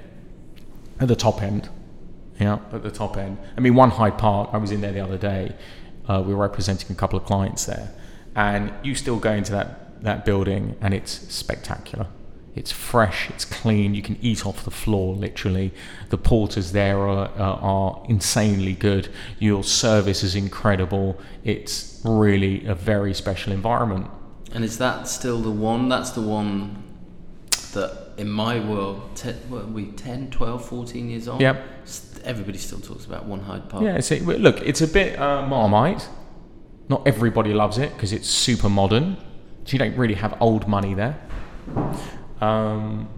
[1.00, 1.70] at the top end.
[2.38, 3.38] Yeah, at the top end.
[3.56, 4.50] I mean, One Hyde Park.
[4.52, 5.54] I was in there the other day.
[6.06, 7.94] Uh, we were representing a couple of clients there,
[8.36, 12.08] and you still go into that that building, and it's spectacular.
[12.54, 13.94] It's fresh, it's clean.
[13.94, 15.72] You can eat off the floor, literally.
[16.10, 19.08] The porters there are, are, are insanely good.
[19.40, 21.18] Your service is incredible.
[21.42, 24.06] It's really a very special environment.
[24.52, 25.88] And is that still the one?
[25.88, 26.84] That's the one
[27.72, 31.40] that, in my world, te- what are we 10, 12, 14 years on?
[31.40, 31.64] Yep.
[32.22, 33.82] Everybody still talks about One Hyde Park.
[33.82, 36.08] Yeah, it's a, look, it's a bit uh, Marmite.
[36.88, 39.16] Not everybody loves it because it's super modern.
[39.64, 41.18] So you don't really have old money there.
[42.44, 43.08] Um,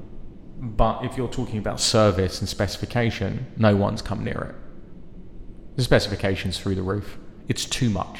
[0.58, 5.76] but if you're talking about service and specification, no one's come near it.
[5.76, 7.18] The specification's through the roof.
[7.48, 8.18] It's too much.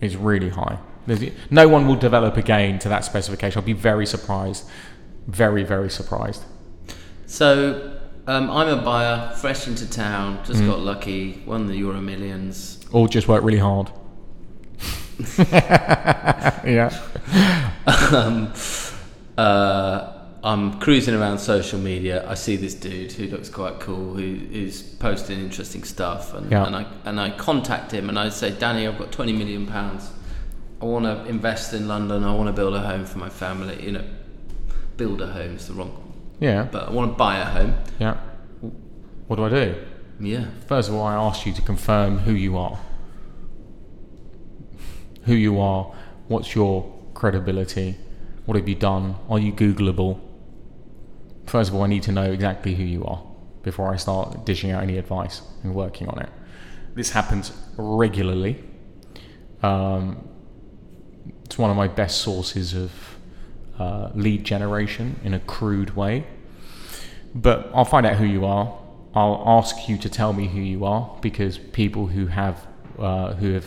[0.00, 0.78] It's really high.
[1.06, 3.58] There's, no one will develop again to that specification.
[3.60, 4.68] I'll be very surprised.
[5.28, 6.44] Very, very surprised.
[7.26, 10.68] So, um, I'm a buyer, fresh into town, just Mm.
[10.68, 12.80] got lucky, won the Euro Millions.
[12.92, 13.90] Or just worked really hard.
[15.38, 16.90] yeah.
[18.12, 18.52] um,
[19.38, 20.12] uh,
[20.44, 22.28] I'm cruising around social media.
[22.28, 26.66] I see this dude who looks quite cool, who is posting interesting stuff, and, Yeah.
[26.66, 30.10] and I and I contact him and I say, Danny, I've got 20 million pounds.
[30.80, 32.22] I want to invest in London.
[32.22, 33.82] I want to build a home for my family.
[33.82, 34.04] You know,
[34.96, 36.68] build a home is the wrong, Yeah.
[36.70, 37.74] but I want to buy a home.
[37.98, 38.16] Yeah.
[39.26, 39.74] What do I do?
[40.20, 40.44] Yeah.
[40.68, 42.78] First of all, I ask you to confirm who you are.
[45.24, 45.92] Who you are,
[46.28, 47.96] what's your credibility,
[48.46, 50.20] what have you done, are you Googleable?
[51.46, 53.22] First of all, I need to know exactly who you are
[53.62, 56.30] before I start dishing out any advice and working on it.
[56.94, 58.62] This happens regularly.
[59.62, 60.28] Um,
[61.44, 62.92] it's one of my best sources of
[63.78, 66.24] uh, lead generation in a crude way.
[67.34, 68.78] But I'll find out who you are.
[69.14, 72.66] I'll ask you to tell me who you are because people who have
[72.98, 73.66] uh, who have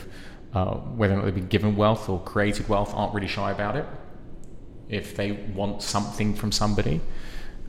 [0.53, 3.75] uh, whether or not they've been given wealth or created wealth aren't really shy about
[3.75, 3.85] it.
[4.89, 6.99] If they want something from somebody.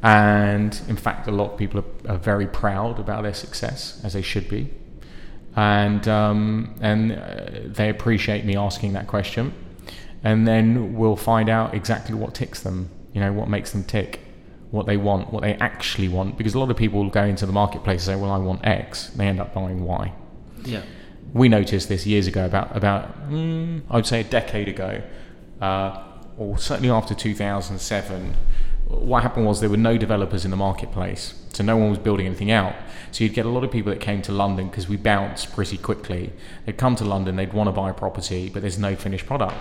[0.02, 4.14] And in fact, a lot of people are, are very proud about their success, as
[4.14, 4.72] they should be.
[5.56, 9.52] And, um, and uh, they appreciate me asking that question.
[10.24, 14.20] And then we'll find out exactly what ticks them, you know, what makes them tick,
[14.70, 16.38] what they want, what they actually want.
[16.38, 19.08] Because a lot of people go into the marketplace and say, well, I want X.
[19.08, 20.12] They end up buying Y.
[20.64, 20.82] Yeah.
[21.32, 25.02] We noticed this years ago, about, about mm, I would say a decade ago,
[25.60, 26.04] uh,
[26.40, 28.34] or certainly after 2007
[28.88, 32.26] what happened was there were no developers in the marketplace, so no one was building
[32.26, 32.74] anything out.
[33.12, 35.78] So you'd get a lot of people that came to London because we bounced pretty
[35.78, 36.32] quickly.
[36.66, 39.54] They'd come to London, they'd want to buy a property, but there's no finished product.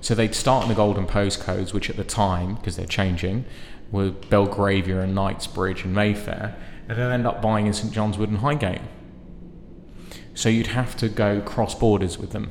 [0.00, 3.44] So they'd start in the golden postcodes, which at the time, because they're changing,
[3.90, 6.56] were Belgravia and Knightsbridge and Mayfair,
[6.88, 8.80] and then end up buying in St John's Wood and Highgate.
[10.32, 12.50] So you'd have to go cross borders with them.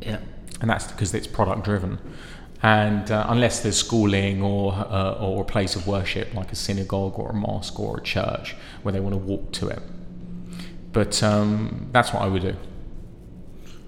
[0.00, 0.20] Yeah.
[0.60, 1.98] And that's because it's product driven
[2.64, 7.18] and uh, unless there's schooling or uh, or a place of worship like a synagogue
[7.18, 9.82] or a mosque or a church where they want to walk to it.
[10.90, 12.56] But um, that's what I would do.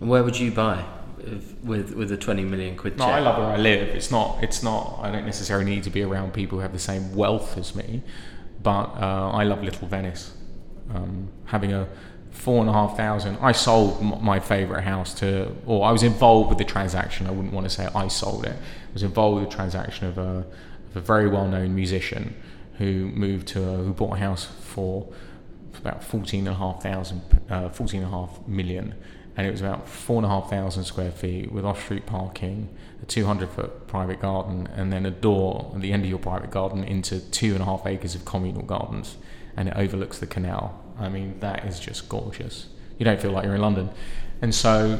[0.00, 0.84] And where would you buy
[1.20, 3.14] if, with with a twenty million quid No, check?
[3.14, 3.88] I love where I live.
[3.96, 4.42] It's not.
[4.42, 5.00] It's not.
[5.02, 8.02] I don't necessarily need to be around people who have the same wealth as me,
[8.62, 10.34] but uh, I love Little Venice.
[10.94, 11.88] Um, having a
[12.30, 13.38] four and a half thousand.
[13.40, 17.26] I sold my favourite house to, or I was involved with the transaction.
[17.26, 18.56] I wouldn't want to say I sold it.
[18.56, 20.44] I was involved with the transaction of a,
[20.90, 22.34] of a very well-known musician
[22.78, 25.08] who moved to, a, who bought a house for
[25.78, 28.94] about fourteen and a half thousand, uh, fourteen and a half million,
[29.36, 32.68] and it was about four and a half thousand square feet with off-street parking,
[33.02, 36.18] a two hundred foot private garden, and then a door at the end of your
[36.18, 39.16] private garden into two and a half acres of communal gardens,
[39.56, 40.82] and it overlooks the canal.
[40.98, 42.68] I mean, that is just gorgeous.
[42.98, 43.90] You don't feel like you're in London,
[44.40, 44.98] and so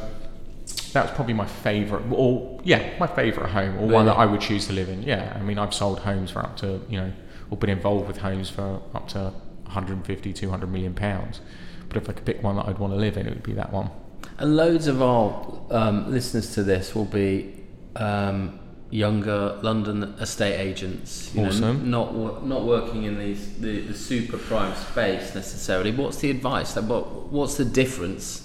[0.93, 4.67] that's probably my favourite, or yeah, my favourite home, or one that I would choose
[4.67, 5.03] to live in.
[5.03, 7.11] Yeah, I mean, I've sold homes for up to you know,
[7.49, 9.33] or been involved with homes for up to
[9.63, 11.41] 150, 200 million pounds.
[11.87, 13.53] But if I could pick one that I'd want to live in, it would be
[13.53, 13.89] that one.
[14.37, 17.63] And loads of our um, listeners to this will be
[17.95, 21.31] um, younger London estate agents.
[21.33, 25.91] You know, not not working in these the, the super prime space necessarily.
[25.91, 26.75] What's the advice?
[26.75, 28.43] Like, what what's the difference?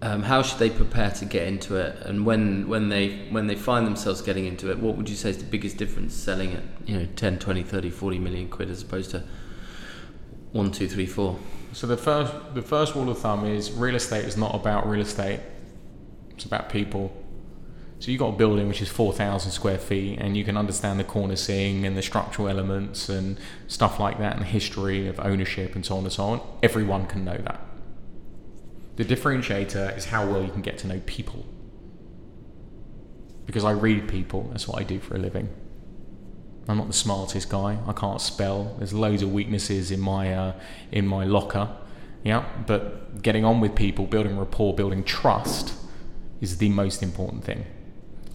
[0.00, 2.00] Um, how should they prepare to get into it?
[2.02, 5.30] And when when they when they find themselves getting into it, what would you say
[5.30, 8.82] is the biggest difference selling at you know 10, 20, 30, 40 million quid as
[8.82, 9.24] opposed to
[10.52, 11.38] one, two, three, four?
[11.72, 15.02] So the first, the first rule of thumb is real estate is not about real
[15.02, 15.40] estate.
[16.30, 17.12] It's about people.
[18.00, 21.04] So you've got a building which is 4,000 square feet, and you can understand the
[21.04, 25.84] cornicing and the structural elements and stuff like that, and the history of ownership and
[25.84, 26.40] so on and so on.
[26.62, 27.60] Everyone can know that.
[28.96, 31.44] The differentiator is how well you can get to know people.
[33.46, 35.48] Because I read people, that's what I do for a living.
[36.68, 37.78] I'm not the smartest guy.
[37.86, 38.74] I can't spell.
[38.78, 40.52] There's loads of weaknesses in my uh,
[40.92, 41.74] in my locker.
[42.22, 45.72] Yeah, but getting on with people, building rapport, building trust
[46.40, 47.64] is the most important thing.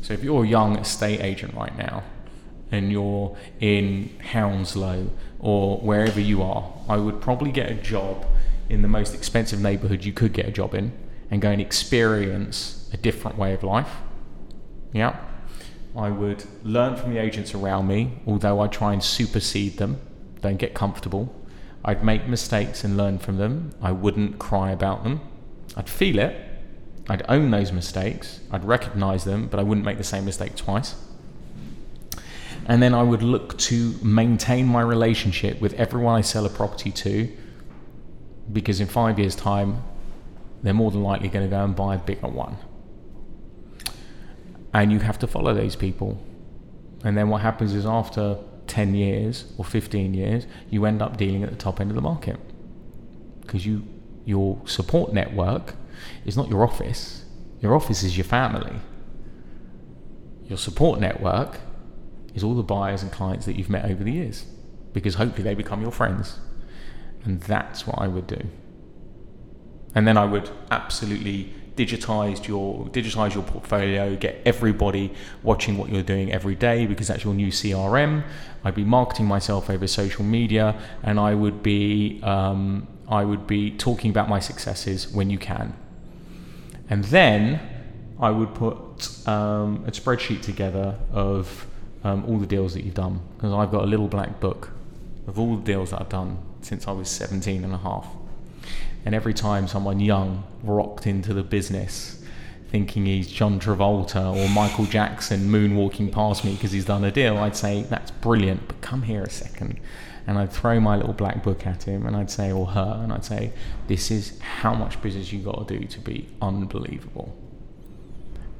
[0.04, 2.04] So if you're a young estate agent right now
[2.72, 8.26] and you're in Hounslow or wherever you are, I would probably get a job
[8.68, 10.92] in the most expensive neighborhood you could get a job in
[11.32, 13.90] and go and experience a different way of life.
[14.92, 15.18] Yeah.
[15.96, 20.02] I would learn from the agents around me, although I try and supersede them,
[20.42, 21.34] don't get comfortable.
[21.86, 23.74] I'd make mistakes and learn from them.
[23.82, 25.22] I wouldn't cry about them.
[25.78, 26.36] I'd feel it.
[27.10, 28.40] I'd own those mistakes.
[28.52, 30.96] I'd recognize them, but I wouldn't make the same mistake twice.
[32.66, 36.92] And then I would look to maintain my relationship with everyone I sell a property
[36.92, 37.30] to,
[38.52, 39.84] because in five years' time,
[40.62, 42.58] they're more than likely going to go and buy a bigger one
[44.74, 46.22] and you have to follow those people.
[47.04, 48.38] And then what happens is after
[48.68, 52.02] 10 years or 15 years, you end up dealing at the top end of the
[52.02, 52.40] market
[53.42, 53.84] because you
[54.26, 55.76] your support network
[56.26, 57.26] is not your office.
[57.62, 58.80] Your office is your family.
[60.48, 61.60] Your support network
[62.36, 64.46] is all the buyers and clients that you've met over the years
[64.92, 66.40] because hopefully they become your friends.
[67.24, 68.42] And that's what I would do.
[69.96, 75.12] And then I would absolutely digitize your digitize your portfolio, get everybody
[75.42, 78.24] watching what you're doing every day because that's your new CRM.
[78.64, 83.72] I'd be marketing myself over social media, and I would be um, I would be
[83.72, 85.76] talking about my successes when you can.
[86.90, 87.60] And then
[88.20, 91.66] I would put um, a spreadsheet together of
[92.04, 94.72] um, all the deals that you've done because I've got a little black book
[95.28, 98.08] of all the deals that I've done since I was 17 and a half.
[99.06, 102.24] And every time someone young rocked into the business
[102.70, 107.38] thinking he's John Travolta or Michael Jackson moonwalking past me because he's done a deal,
[107.38, 109.80] I'd say, that's brilliant, but come here a second.
[110.26, 113.12] And I'd throw my little black book at him and I'd say, or her, and
[113.12, 113.52] I'd say,
[113.88, 117.36] this is how much business you got to do to be unbelievable.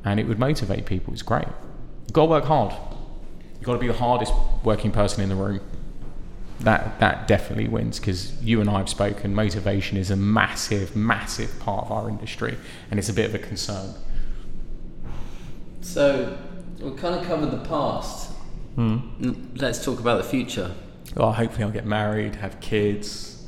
[0.04, 1.14] And it would motivate people.
[1.14, 1.48] It's great.
[2.02, 2.74] You've got to work hard.
[3.56, 5.62] You've got to be the hardest working person in the room
[6.60, 9.34] that that definitely wins because you and I have spoken.
[9.34, 12.58] Motivation is a massive, massive part of our industry,
[12.90, 13.94] and it's a bit of a concern.
[15.82, 16.38] So
[16.80, 18.32] we kind of covered the past.
[18.78, 20.72] N- Let's talk about the future.
[21.16, 23.46] Well, hopefully, I'll get married, have kids.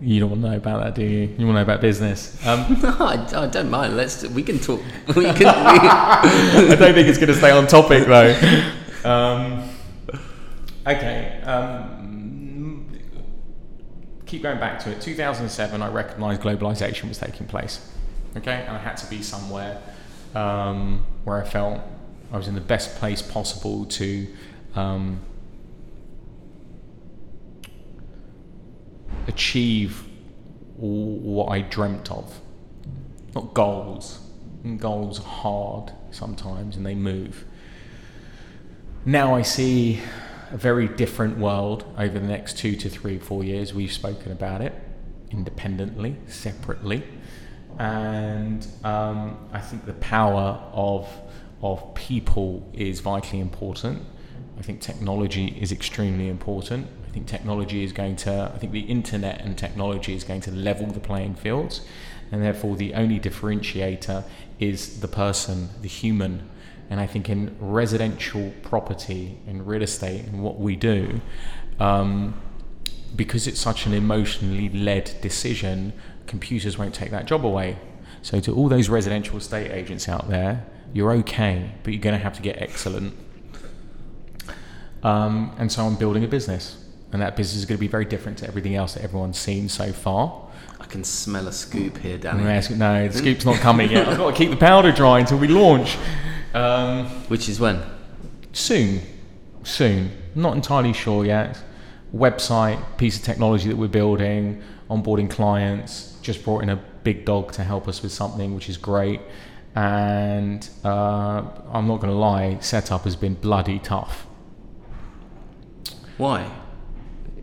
[0.00, 1.34] You don't want to know about that, do you?
[1.38, 2.44] You want to know about business?
[2.44, 3.96] Um, No, I, I don't mind.
[3.96, 4.24] Let's.
[4.24, 4.80] We can talk.
[5.14, 5.46] We can.
[5.46, 8.70] I don't think it's going to stay on topic though.
[9.04, 9.68] Um,
[10.86, 11.40] okay.
[11.42, 12.98] Um,
[14.26, 15.00] keep going back to it.
[15.00, 17.88] 2007, I recognised globalization was taking place.
[18.36, 19.80] Okay, and I had to be somewhere
[20.34, 21.80] um, where I felt
[22.32, 24.26] I was in the best place possible to.
[24.74, 25.20] Um,
[29.28, 30.04] achieve
[30.76, 32.40] what I dreamt of
[33.34, 34.20] not goals.
[34.62, 37.44] And Goals are hard sometimes and they move.
[39.04, 40.00] Now I see
[40.50, 43.74] a very different world over the next two to three, four years.
[43.74, 44.72] We've spoken about it
[45.30, 47.02] independently, separately.
[47.78, 51.08] And um, I think the power of,
[51.60, 54.02] of people is vitally important.
[54.58, 56.86] I think technology is extremely important.
[57.14, 60.50] I think technology is going to, I think the internet and technology is going to
[60.50, 61.82] level the playing fields,
[62.32, 64.24] and therefore the only differentiator
[64.58, 66.50] is the person, the human.
[66.90, 71.20] And I think in residential property, in real estate, and what we do,
[71.78, 72.34] um,
[73.14, 75.92] because it's such an emotionally led decision,
[76.26, 77.78] computers won't take that job away.
[78.22, 82.24] So, to all those residential estate agents out there, you're okay, but you're going to
[82.24, 83.14] have to get excellent.
[85.04, 86.83] Um, and so I'm building a business,
[87.14, 89.68] and that business is going to be very different to everything else that everyone's seen
[89.68, 90.48] so far.
[90.80, 92.42] I can smell a scoop here, Danny.
[92.42, 94.08] no, the scoop's not coming yet.
[94.08, 95.96] I've got to keep the powder dry until we launch.
[96.54, 97.80] Um, Which is when?
[98.52, 99.00] soon,
[99.62, 100.10] soon.
[100.34, 101.56] Not entirely sure yet.
[102.12, 106.18] Website, piece of technology that we're building, onboarding clients.
[106.20, 109.20] Just brought in a big dog to help us with something, which is great.
[109.76, 114.26] And uh, I'm not going to lie, setup has been bloody tough.
[116.18, 116.50] Why?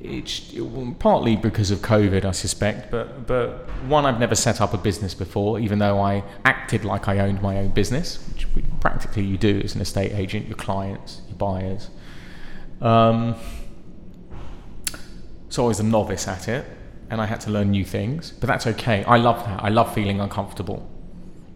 [0.04, 0.52] It's
[0.98, 5.14] partly because of COVID, I suspect, but but one, I've never set up a business
[5.14, 9.38] before, even though I acted like I owned my own business, which we- practically you
[9.38, 11.90] do as an estate agent, your clients, your buyers.
[12.82, 13.36] Um,
[15.50, 16.66] so I was a novice at it,
[17.12, 19.04] and I had to learn new things, but that's okay.
[19.04, 19.64] I love that.
[19.64, 20.90] I love feeling uncomfortable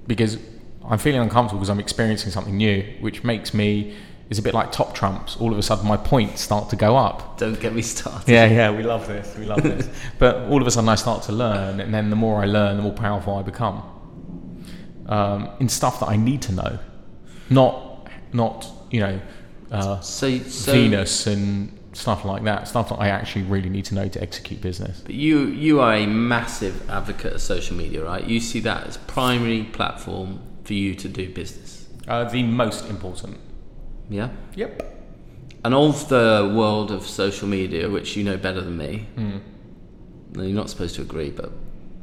[0.05, 0.37] because
[0.87, 3.95] I'm feeling uncomfortable because I'm experiencing something new, which makes me.
[4.29, 5.37] It's a bit like top trumps.
[5.37, 7.37] All of a sudden, my points start to go up.
[7.37, 8.27] Don't get me started.
[8.27, 9.35] Yeah, yeah, we love this.
[9.37, 9.87] We love this.
[10.19, 12.77] but all of a sudden, I start to learn, and then the more I learn,
[12.77, 13.83] the more powerful I become.
[15.07, 16.79] Um, in stuff that I need to know,
[17.51, 19.21] not not you know
[19.71, 22.67] uh, So, so Venus and stuff like that.
[22.67, 25.01] Stuff that I actually really need to know to execute business.
[25.01, 28.23] But you you are a massive advocate of social media, right?
[28.23, 31.87] You see that as primary platform for you to do business.
[32.07, 33.37] Uh, the most important.
[34.09, 34.29] Yeah.
[34.55, 34.91] Yep.
[35.63, 40.55] And of the world of social media, which you know better than me, no, you're
[40.55, 41.51] not supposed to agree, but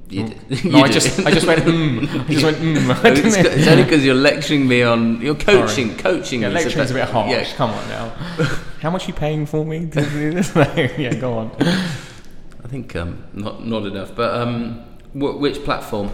[0.09, 0.35] you, do.
[0.71, 0.93] No, You I do.
[0.95, 2.03] just I just went mm.
[2.29, 3.05] I just went mm.
[3.05, 6.43] It's, it's only because you're lecturing me on you're coaching, coaching.
[6.43, 7.31] Yeah, lecturing's a bit harsh.
[7.31, 8.09] Yeah, Come on now.
[8.81, 10.53] How much are you paying for me to do this?
[10.99, 11.51] Yeah, go on.
[12.65, 14.15] I think um, not not enough.
[14.15, 14.81] But um,
[15.13, 16.11] wh- which platform?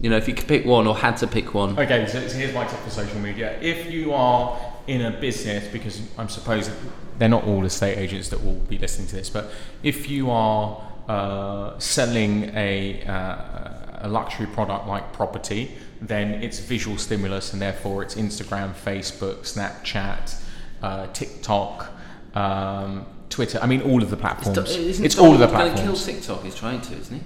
[0.00, 2.36] You know, if you could pick one or had to pick one, Okay, so, so
[2.36, 3.58] here's my tip for social media.
[3.60, 6.70] If you are in a business, because I'm supposed
[7.18, 9.50] they're not all estate agents that will be listening to this, but
[9.82, 16.98] if you are uh, selling a, uh, a luxury product like property, then it's visual
[16.98, 20.42] stimulus, and therefore it's Instagram, Facebook, Snapchat,
[20.82, 21.92] uh, TikTok,
[22.34, 23.58] um, Twitter.
[23.62, 24.76] I mean, all of the platforms.
[24.76, 26.42] isn't it's all of the Donald gonna kill TikTok.
[26.42, 27.22] He's trying to, isn't he?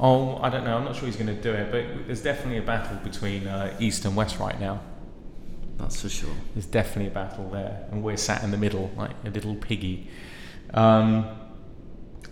[0.00, 0.76] Oh, I don't know.
[0.76, 3.76] I'm not sure he's going to do it, but there's definitely a battle between uh,
[3.80, 4.80] East and West right now.
[5.78, 6.34] That's for sure.
[6.54, 10.08] There's definitely a battle there, and we're sat in the middle like a little piggy.
[10.74, 11.26] Um,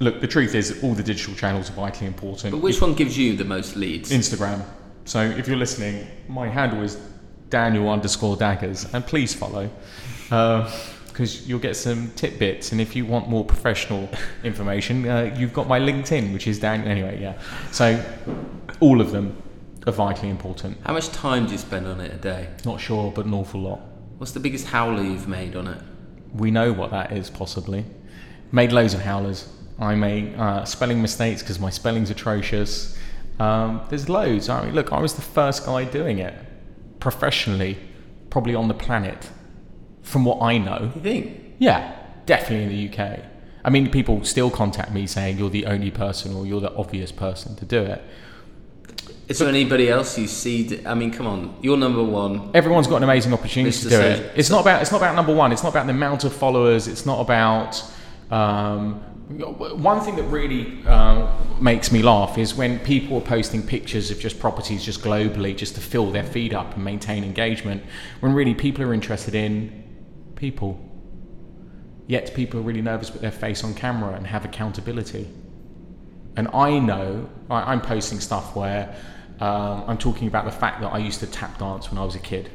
[0.00, 2.52] look, the truth is, all the digital channels are vitally important.
[2.52, 4.10] But which one gives you the most leads?
[4.10, 4.64] Instagram.
[5.04, 6.98] So if you're listening, my handle is
[7.48, 9.70] Daniel underscore daggers, and please follow.
[10.28, 14.08] Because you'll get some tidbits, and if you want more professional
[14.44, 16.84] information, uh, you've got my LinkedIn, which is Dan.
[16.84, 17.40] Anyway, yeah.
[17.70, 18.04] So
[18.80, 19.40] all of them,
[19.86, 20.78] are vitally important.
[20.84, 22.48] How much time do you spend on it a day?
[22.64, 23.80] Not sure, but an awful lot.
[24.18, 25.80] What's the biggest howler you've made on it?
[26.34, 27.84] We know what that is, possibly.
[28.50, 29.48] Made loads of howlers.
[29.78, 32.98] I made uh, spelling mistakes because my spelling's atrocious.
[33.38, 34.48] Um, there's loads.
[34.48, 36.34] I mean, look, I was the first guy doing it
[36.98, 37.78] professionally,
[38.30, 39.30] probably on the planet,
[40.02, 40.90] from what I know.
[40.94, 41.40] You think?
[41.58, 43.20] Yeah, definitely in the UK.
[43.64, 47.12] I mean, people still contact me saying you're the only person or you're the obvious
[47.12, 48.02] person to do it.
[49.28, 50.84] Is there anybody else you see?
[50.86, 52.50] I mean, come on, you're number one.
[52.54, 53.82] Everyone's got an amazing opportunity Mr.
[53.84, 54.32] to do it.
[54.36, 55.52] It's not about it's not about number one.
[55.52, 56.86] It's not about the amount of followers.
[56.86, 57.82] It's not about
[58.30, 58.94] um,
[59.28, 61.28] one thing that really um,
[61.60, 65.74] makes me laugh is when people are posting pictures of just properties just globally just
[65.74, 67.82] to fill their feed up and maintain engagement.
[68.20, 69.84] When really people are interested in
[70.36, 70.80] people.
[72.06, 75.28] Yet people are really nervous with their face on camera and have accountability.
[76.36, 78.94] And I know I, I'm posting stuff where
[79.40, 82.14] um, I'm talking about the fact that I used to tap dance when I was
[82.14, 82.50] a kid.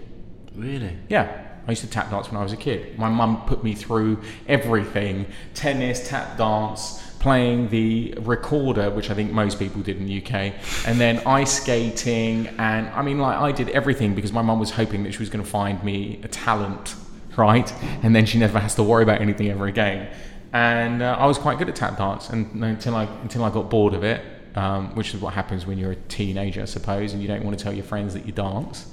[0.55, 0.97] Really?
[1.09, 2.97] Yeah, I used to tap dance when I was a kid.
[2.97, 9.32] My mum put me through everything tennis, tap dance, playing the recorder, which I think
[9.32, 10.53] most people did in the UK,
[10.88, 12.47] and then ice skating.
[12.57, 15.29] And I mean, like, I did everything because my mum was hoping that she was
[15.29, 16.95] going to find me a talent,
[17.38, 17.71] right?
[18.01, 20.09] And then she never has to worry about anything ever again.
[20.53, 23.69] And uh, I was quite good at tap dance and until I, until I got
[23.69, 24.21] bored of it.
[24.53, 27.57] Um, which is what happens when you're a teenager, I suppose, and you don't want
[27.57, 28.91] to tell your friends that you dance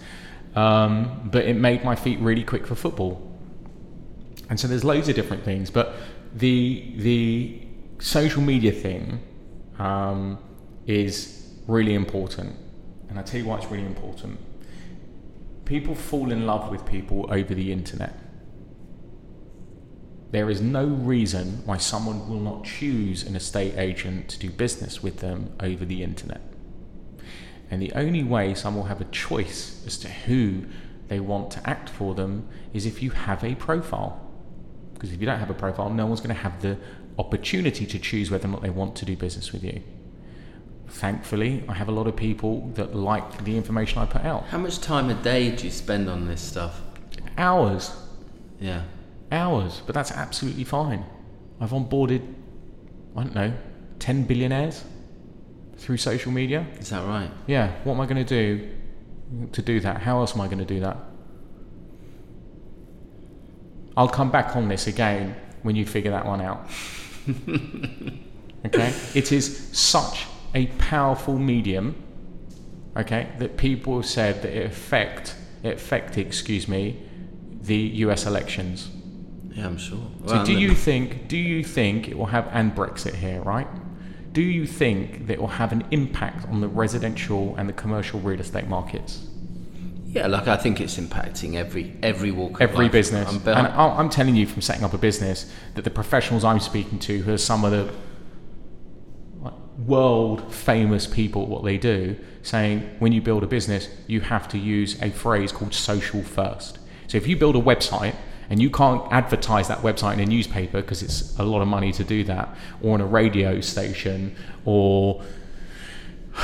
[0.58, 3.22] um, but it made my feet really quick for football.
[4.50, 5.94] And so there's loads of different things, but
[6.34, 7.60] the the
[7.98, 9.20] social media thing
[9.78, 10.38] um,
[10.86, 12.56] is really important,
[13.08, 14.38] and I tell you why it's really important.
[15.64, 18.14] People fall in love with people over the internet.
[20.30, 25.02] There is no reason why someone will not choose an estate agent to do business
[25.02, 26.42] with them over the internet.
[27.70, 30.64] And the only way someone will have a choice as to who
[31.08, 34.20] they want to act for them is if you have a profile.
[34.94, 36.76] Because if you don't have a profile, no one's going to have the
[37.18, 39.82] opportunity to choose whether or not they want to do business with you.
[40.88, 44.44] Thankfully, I have a lot of people that like the information I put out.
[44.44, 46.80] How much time a day do you spend on this stuff?
[47.36, 47.94] Hours,
[48.60, 48.82] Yeah.
[49.30, 51.04] Hours, but that's absolutely fine.
[51.60, 52.22] I've onboarded,
[53.16, 53.52] I don't know,
[53.98, 54.84] 10 billionaires
[55.76, 56.66] through social media.
[56.78, 57.30] Is that right?
[57.46, 58.68] Yeah, what am I going to do
[59.52, 60.02] to do that?
[60.02, 60.96] How else am I going to do that?
[63.96, 66.68] I'll come back on this again when you figure that one out.
[68.66, 68.94] okay?
[69.14, 71.96] It is such a powerful medium,
[72.96, 77.02] okay, that people have said that it affect it affected, excuse me,
[77.62, 78.88] the US elections.
[79.58, 79.98] Yeah, I'm sure.
[80.26, 83.66] So Well, do you think do you think it will have and Brexit here, right?
[84.32, 88.20] Do you think that it will have an impact on the residential and the commercial
[88.20, 89.26] real estate markets?
[90.06, 92.92] Yeah, like I think it's impacting every every walk of Every life.
[92.92, 93.28] business.
[93.28, 96.98] I'm and I'm telling you from setting up a business that the professionals I'm speaking
[97.00, 97.92] to, who are some of the
[99.42, 99.54] like,
[99.86, 104.58] world famous people what they do, saying when you build a business, you have to
[104.58, 106.78] use a phrase called social first.
[107.08, 108.14] So if you build a website
[108.50, 111.92] and you can't advertise that website in a newspaper because it's a lot of money
[111.92, 114.34] to do that, or on a radio station,
[114.64, 115.22] or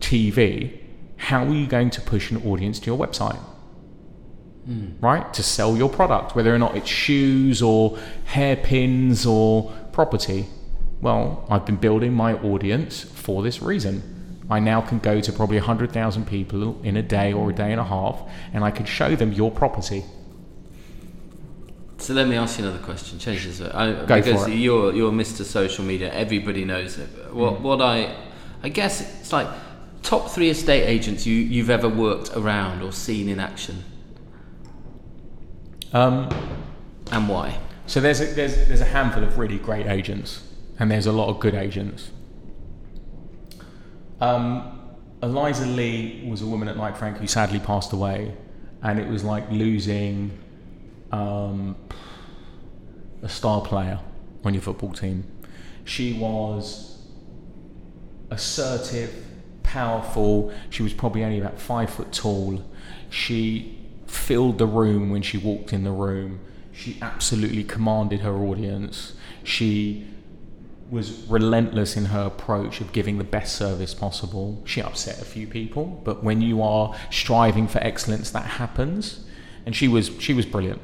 [0.00, 0.78] TV,
[1.16, 3.38] how are you going to push an audience to your website?
[4.64, 4.88] Hmm.
[5.00, 5.32] Right?
[5.34, 10.46] To sell your product, whether or not it's shoes or hairpins or property.
[11.00, 14.02] Well, I've been building my audience for this reason.
[14.50, 17.80] I now can go to probably 100,000 people in a day or a day and
[17.80, 18.22] a half,
[18.52, 20.04] and I can show them your property.
[22.00, 23.18] So let me ask you another question.
[23.18, 23.60] Change this.
[23.60, 24.54] I, Go for because it.
[24.54, 25.44] you're you're Mr.
[25.44, 26.12] Social Media.
[26.12, 27.08] Everybody knows it.
[27.32, 27.60] What Mm.
[27.60, 28.16] what I
[28.62, 29.46] I guess it's like
[30.02, 33.84] top three estate agents you you've ever worked around or seen in action,
[35.92, 36.28] Um,
[37.12, 37.58] and why?
[37.86, 40.42] So there's a, there's there's a handful of really great agents,
[40.78, 42.10] and there's a lot of good agents.
[44.20, 44.78] Um,
[45.22, 48.32] Eliza Lee was a woman at Knight Frank who sadly passed away,
[48.82, 50.30] and it was like losing
[51.12, 51.76] um,
[53.22, 54.00] a star player
[54.44, 55.24] on your football team.
[55.84, 56.98] She was
[58.30, 59.24] assertive,
[59.62, 60.52] powerful.
[60.70, 62.64] She was probably only about five foot tall.
[63.08, 66.40] She filled the room when she walked in the room.
[66.72, 69.14] She absolutely commanded her audience.
[69.44, 70.06] She
[70.90, 74.60] was relentless in her approach of giving the best service possible.
[74.64, 79.24] She upset a few people, but when you are striving for excellence, that happens.
[79.66, 80.80] And she was she was brilliant,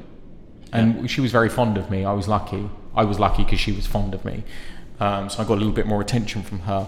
[0.73, 2.05] and she was very fond of me.
[2.05, 2.69] I was lucky.
[2.95, 4.43] I was lucky because she was fond of me,
[4.99, 6.87] um, so I got a little bit more attention from her.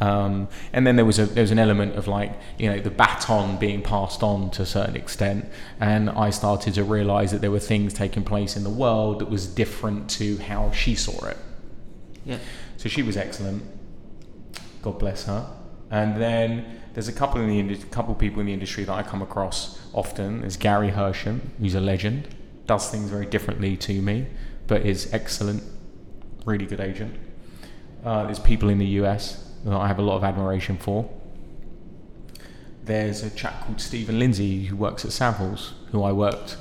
[0.00, 2.90] Um, and then there was a there was an element of like you know the
[2.90, 5.46] baton being passed on to a certain extent,
[5.80, 9.30] and I started to realise that there were things taking place in the world that
[9.30, 11.36] was different to how she saw it.
[12.24, 12.38] Yeah.
[12.76, 13.62] So she was excellent.
[14.82, 15.46] God bless her.
[15.90, 19.22] And then there's a couple in the couple people in the industry that I come
[19.22, 20.40] across often.
[20.40, 22.28] There's Gary Hersham, who's a legend,
[22.66, 24.26] does things very differently to me,
[24.66, 25.62] but is excellent,
[26.44, 27.14] really good agent.
[28.04, 31.08] Uh, there's people in the US that I have a lot of admiration for.
[32.84, 36.56] There's a chap called Stephen Lindsay who works at Savills, who I worked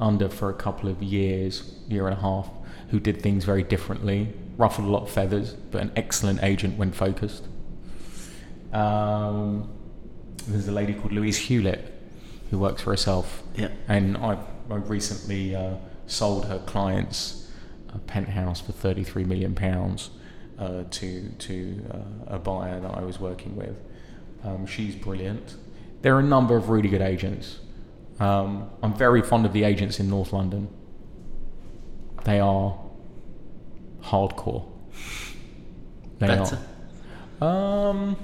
[0.00, 2.48] under for a couple of years, year and a half,
[2.90, 6.90] who did things very differently, ruffled a lot of feathers, but an excellent agent when
[6.90, 7.44] focused.
[8.72, 9.70] Um,
[10.46, 11.97] there's a lady called Louise Hewlett
[12.50, 13.68] who works for herself, Yeah.
[13.88, 14.38] and I,
[14.70, 15.74] I recently uh,
[16.06, 17.50] sold her clients
[17.94, 20.10] a penthouse for 33 million pounds
[20.58, 23.80] uh, to to uh, a buyer that I was working with.
[24.44, 25.56] Um, she's brilliant.
[26.02, 27.58] There are a number of really good agents.
[28.20, 30.68] Um, I'm very fond of the agents in North London.
[32.24, 32.76] They are
[34.02, 34.64] hardcore.
[36.18, 36.58] They Better.
[37.40, 37.88] are.
[37.90, 38.16] Um,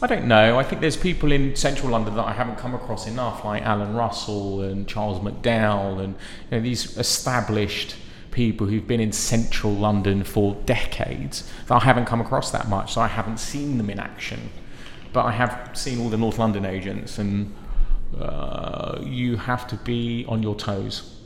[0.00, 0.58] I don't know.
[0.58, 3.94] I think there's people in central London that I haven't come across enough, like Alan
[3.94, 6.14] Russell and Charles McDowell, and
[6.50, 7.96] you know, these established
[8.30, 12.92] people who've been in central London for decades that I haven't come across that much.
[12.92, 14.50] So I haven't seen them in action,
[15.12, 17.52] but I have seen all the North London agents, and
[18.20, 21.20] uh, you have to be on your toes.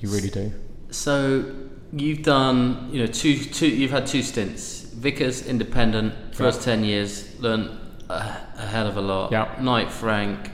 [0.00, 0.52] You really do.
[0.90, 1.54] So
[1.92, 3.68] you've done, you know, two, two.
[3.68, 4.87] You've had two stints.
[4.98, 7.70] Vickers, independent, first ten years, learned
[8.08, 8.14] a,
[8.56, 9.30] a hell of a lot.
[9.32, 9.54] Yeah.
[9.60, 10.50] Knight Frank,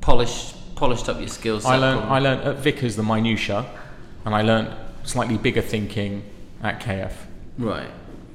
[0.00, 1.64] polished, polished up your skills.
[1.64, 3.64] I learned I learned at Vickers the minutia,
[4.24, 4.68] and I learned
[5.04, 6.22] slightly bigger thinking
[6.62, 7.12] at KF.
[7.58, 7.90] Right.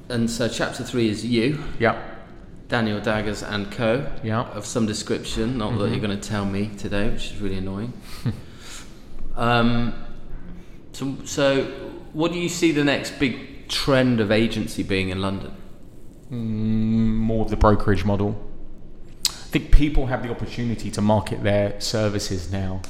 [0.08, 2.00] And so chapter three is you, Yeah,
[2.68, 4.06] Daniel Daggers and Co.
[4.24, 4.42] yeah.
[4.50, 5.58] of some description.
[5.58, 5.78] Not Mm-hmm.
[5.80, 7.92] that you're going to tell me today, which is really annoying.
[9.36, 9.92] um,
[10.92, 11.64] so, so,
[12.12, 15.52] what do you see the next big trend of agency being in London?
[16.30, 18.42] Mm, more of the brokerage model.
[19.28, 22.82] I think people have the opportunity to market their services now,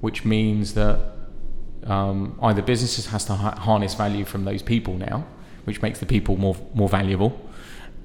[0.00, 0.98] which means that
[1.84, 5.24] um, either businesses has to harness value from those people now,
[5.64, 7.40] which makes the people more more valuable.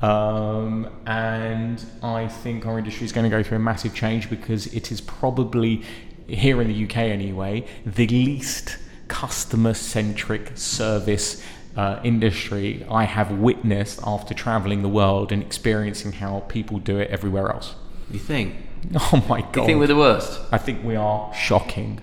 [0.01, 4.67] Um, and I think our industry is going to go through a massive change because
[4.67, 5.83] it is probably
[6.27, 11.41] here in the UK anyway the least customer centric service
[11.77, 17.09] uh, industry I have witnessed after traveling the world and experiencing how people do it
[17.11, 17.75] everywhere else.
[18.11, 18.55] You think?
[19.11, 19.65] Oh my You god!
[19.65, 20.39] think we're the worst?
[20.51, 21.99] I think we are shocking.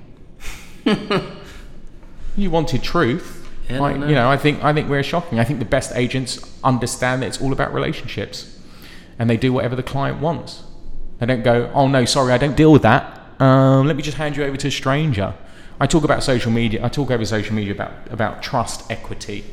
[2.36, 3.40] you wanted truth.
[3.70, 4.08] Yeah, Like, no, no.
[4.08, 5.38] You know, I think I think we're shocking.
[5.38, 8.58] I think the best agents understand that it's all about relationships,
[9.18, 10.62] and they do whatever the client wants.
[11.18, 13.20] They don't go, "Oh no, sorry, I don't deal with that.
[13.40, 15.34] Um, let me just hand you over to a stranger."
[15.80, 16.84] I talk about social media.
[16.84, 19.44] I talk over social media about about trust, equity.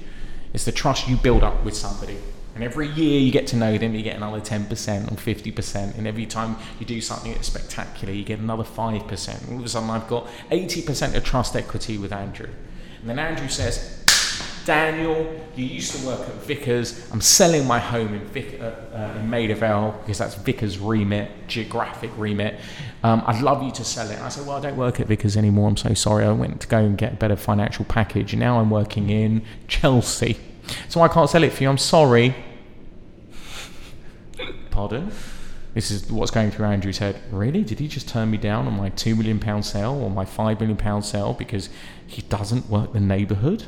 [0.54, 2.18] It's the trust you build up with somebody.
[2.54, 4.68] And every year you get to know them, you get another 10%
[5.12, 5.98] or 50%.
[5.98, 9.52] And every time you do something that's spectacular, you get another 5%.
[9.52, 12.50] All of a sudden, I've got 80% of trust equity with Andrew.
[13.00, 14.02] And then Andrew says,
[14.66, 17.10] Daniel, you used to work at Vickers.
[17.12, 21.32] I'm selling my home in, Vic, uh, uh, in Maida Vale because that's Vickers' remit,
[21.48, 22.60] geographic remit.
[23.04, 24.20] Um, I'd love you to sell it.
[24.20, 25.68] I said, Well, I don't work at Vickers anymore.
[25.68, 26.26] I'm so sorry.
[26.26, 28.36] I went to go and get a better financial package.
[28.36, 30.38] Now I'm working in Chelsea.
[30.88, 31.70] So I can't sell it for you.
[31.70, 32.36] I'm sorry.
[34.70, 35.12] Pardon?
[35.74, 37.20] This is what's going through Andrew's head.
[37.32, 37.64] Really?
[37.64, 40.60] Did he just turn me down on my two million pound sale or my five
[40.60, 41.70] million pound sale because
[42.06, 43.66] he doesn't work the neighbourhood?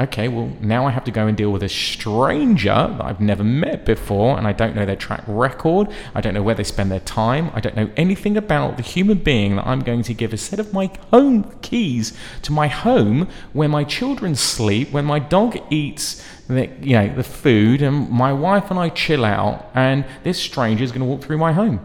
[0.00, 3.44] Okay, well now I have to go and deal with a stranger that I've never
[3.44, 5.88] met before, and I don't know their track record.
[6.14, 7.50] I don't know where they spend their time.
[7.52, 10.58] I don't know anything about the human being that I'm going to give a set
[10.58, 16.24] of my home keys to my home where my children sleep, when my dog eats
[16.48, 20.82] the, you know, the food, and my wife and I chill out, and this stranger
[20.82, 21.78] is going to walk through my home.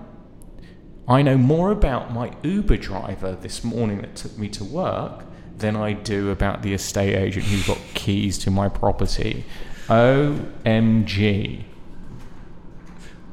[1.05, 5.25] I know more about my Uber driver this morning that took me to work
[5.57, 9.45] than I do about the estate agent who's got keys to my property.
[9.87, 11.63] OMG.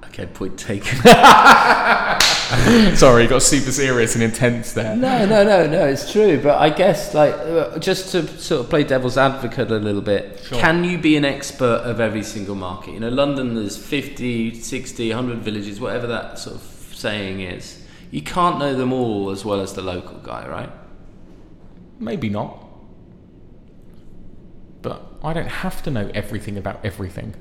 [0.04, 0.98] Okay, point taken.
[2.96, 4.94] Sorry, got super serious and intense there.
[4.94, 5.86] No, no, no, no.
[5.86, 9.78] It's true, but I guess like uh, just to sort of play devil's advocate a
[9.78, 10.38] little bit.
[10.44, 10.58] Sure.
[10.58, 12.92] Can you be an expert of every single market?
[12.92, 16.62] You know, London there's 50, 60, 100 villages, whatever that sort of
[16.92, 17.82] saying is.
[18.10, 20.70] You can't know them all as well as the local guy, right?
[21.98, 22.66] Maybe not.
[24.82, 27.34] But I don't have to know everything about everything.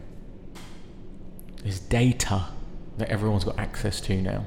[1.64, 2.45] There's data
[2.97, 4.45] that everyone's got access to now.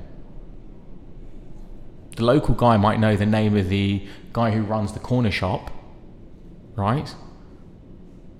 [2.16, 5.72] The local guy might know the name of the guy who runs the corner shop,
[6.76, 7.12] right?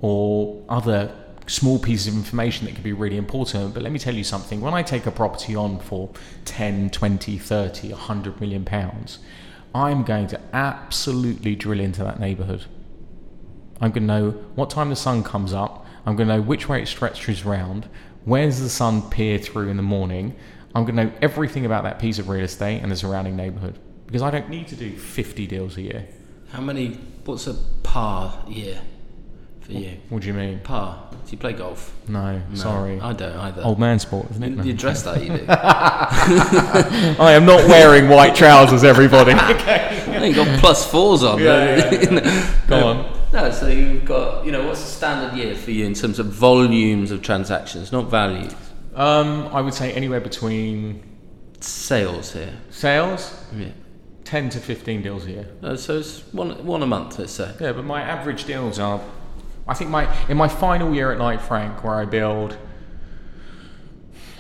[0.00, 1.12] Or other
[1.46, 3.74] small pieces of information that could be really important.
[3.74, 6.10] But let me tell you something when I take a property on for
[6.44, 9.18] 10, 20, 30, 100 million pounds,
[9.74, 12.64] I'm going to absolutely drill into that neighbourhood.
[13.80, 15.84] I'm going to know what time the sun comes up.
[16.06, 17.88] I'm going to know which way it stretches round.
[18.24, 20.36] Where's the sun peer through in the morning?
[20.74, 23.78] I'm going to know everything about that piece of real estate and the surrounding neighbourhood
[24.06, 26.08] because I don't need to do 50 deals a year.
[26.50, 26.98] How many?
[27.24, 28.80] What's a par year
[29.64, 29.96] for you?
[30.10, 30.60] What do you mean?
[30.60, 30.98] Par.
[31.10, 31.92] Do you play golf?
[32.06, 33.00] No, sorry.
[33.00, 33.62] I don't either.
[33.62, 34.50] Old man sport, isn't it?
[34.50, 34.62] you, No.
[34.62, 35.44] you dress that you do.
[35.48, 39.32] I am not wearing white trousers, everybody.
[40.14, 40.28] Okay.
[40.28, 41.38] you got plus fours on.
[41.40, 42.56] Yeah, yeah, No.
[42.68, 43.20] Go on.
[43.32, 46.26] No, so you've got, you know, what's the standard year for you in terms of
[46.26, 48.54] volumes of transactions, not values?
[48.94, 51.02] Um, I would say anywhere between
[51.60, 52.52] Sales here.
[52.70, 53.68] sales, Yeah.
[54.24, 55.46] 10 to 15 deals a year.
[55.62, 57.50] Uh, so it's one, one a month, let's say.
[57.60, 59.00] Yeah, but my average deals are.
[59.66, 62.56] I think my in my final year at Knight Frank, where I build,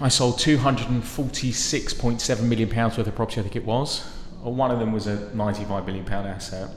[0.00, 3.40] I sold 246.7 million pounds worth of property.
[3.40, 4.06] I think it was.
[4.44, 6.68] Uh, One of them was a 95 million pound asset.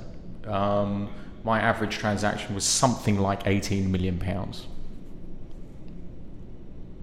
[0.45, 1.09] Um,
[1.43, 4.67] my average transaction was something like 18 million pounds.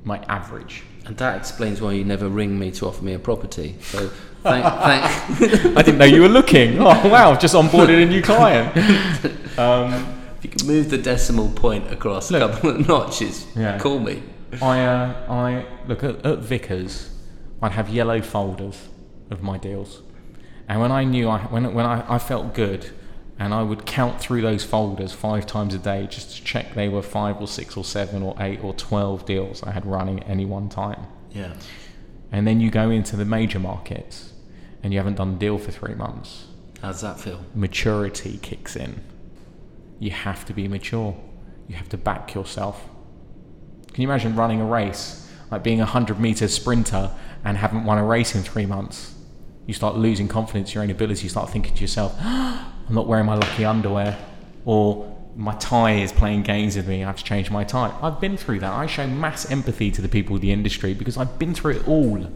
[0.03, 0.83] My average.
[1.07, 3.77] And that explains why you never ring me to offer me a property.
[3.81, 4.09] So
[4.43, 5.05] thank, thank,
[5.77, 6.79] I didn't know you were looking.
[6.79, 7.37] Oh wow!
[7.37, 8.75] Just onboarded a new client.
[9.57, 13.79] Um, if you can move the decimal point across a couple of notches, Yeah.
[13.79, 14.23] call me.
[14.63, 17.11] I uh, I look at, at Vickers.
[17.63, 18.89] I'd have yellow folders
[19.31, 20.03] of my deals,
[20.69, 22.91] and when I knew I when when I, I felt good,
[23.39, 26.89] and I would count through those folders five times a day just to check they
[26.89, 30.29] were five or six or seven or eight or twelve deals I had running at
[30.29, 31.07] any one time.
[31.33, 31.55] Yeah.
[32.31, 34.33] And then you go into the major markets,
[34.83, 36.47] and you haven't done a deal for three months.
[36.83, 37.41] How's that feel?
[37.55, 39.01] Maturity kicks in.
[40.05, 41.17] You have to be mature.
[41.67, 42.91] You have to back yourself.
[43.95, 47.11] Can you imagine running a race, like being a 100 meter sprinter
[47.43, 49.15] and haven't won a race in three months?
[49.65, 51.23] You start losing confidence in your own ability.
[51.23, 54.19] You start thinking to yourself, I'm not wearing my lucky underwear,
[54.67, 57.03] or my tie is playing games with me.
[57.03, 57.99] I have to change my tie.
[58.03, 58.75] I've been through that.
[58.75, 61.89] I show mass empathy to the people of the industry because I've been through it
[61.89, 62.31] all.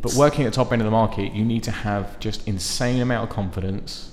[0.00, 3.00] But working at the top end of the market, you need to have just insane
[3.00, 4.10] amount of confidence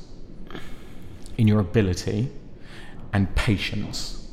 [1.38, 2.30] in your ability
[3.14, 4.28] and patience.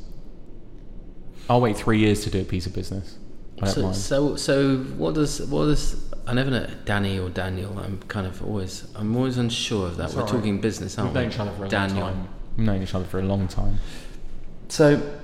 [1.49, 3.17] I'll wait three years to do a piece of business.
[3.65, 7.77] So, so, so what does what does I never know Danny or Daniel.
[7.79, 10.11] I'm kind of always I'm always unsure of that.
[10.13, 10.29] We're right.
[10.29, 11.21] talking business, aren't We've we?
[11.21, 11.99] known each other for a Daniel.
[12.01, 12.27] long time.
[12.57, 13.77] We've known each other for a long time.
[14.67, 15.19] So,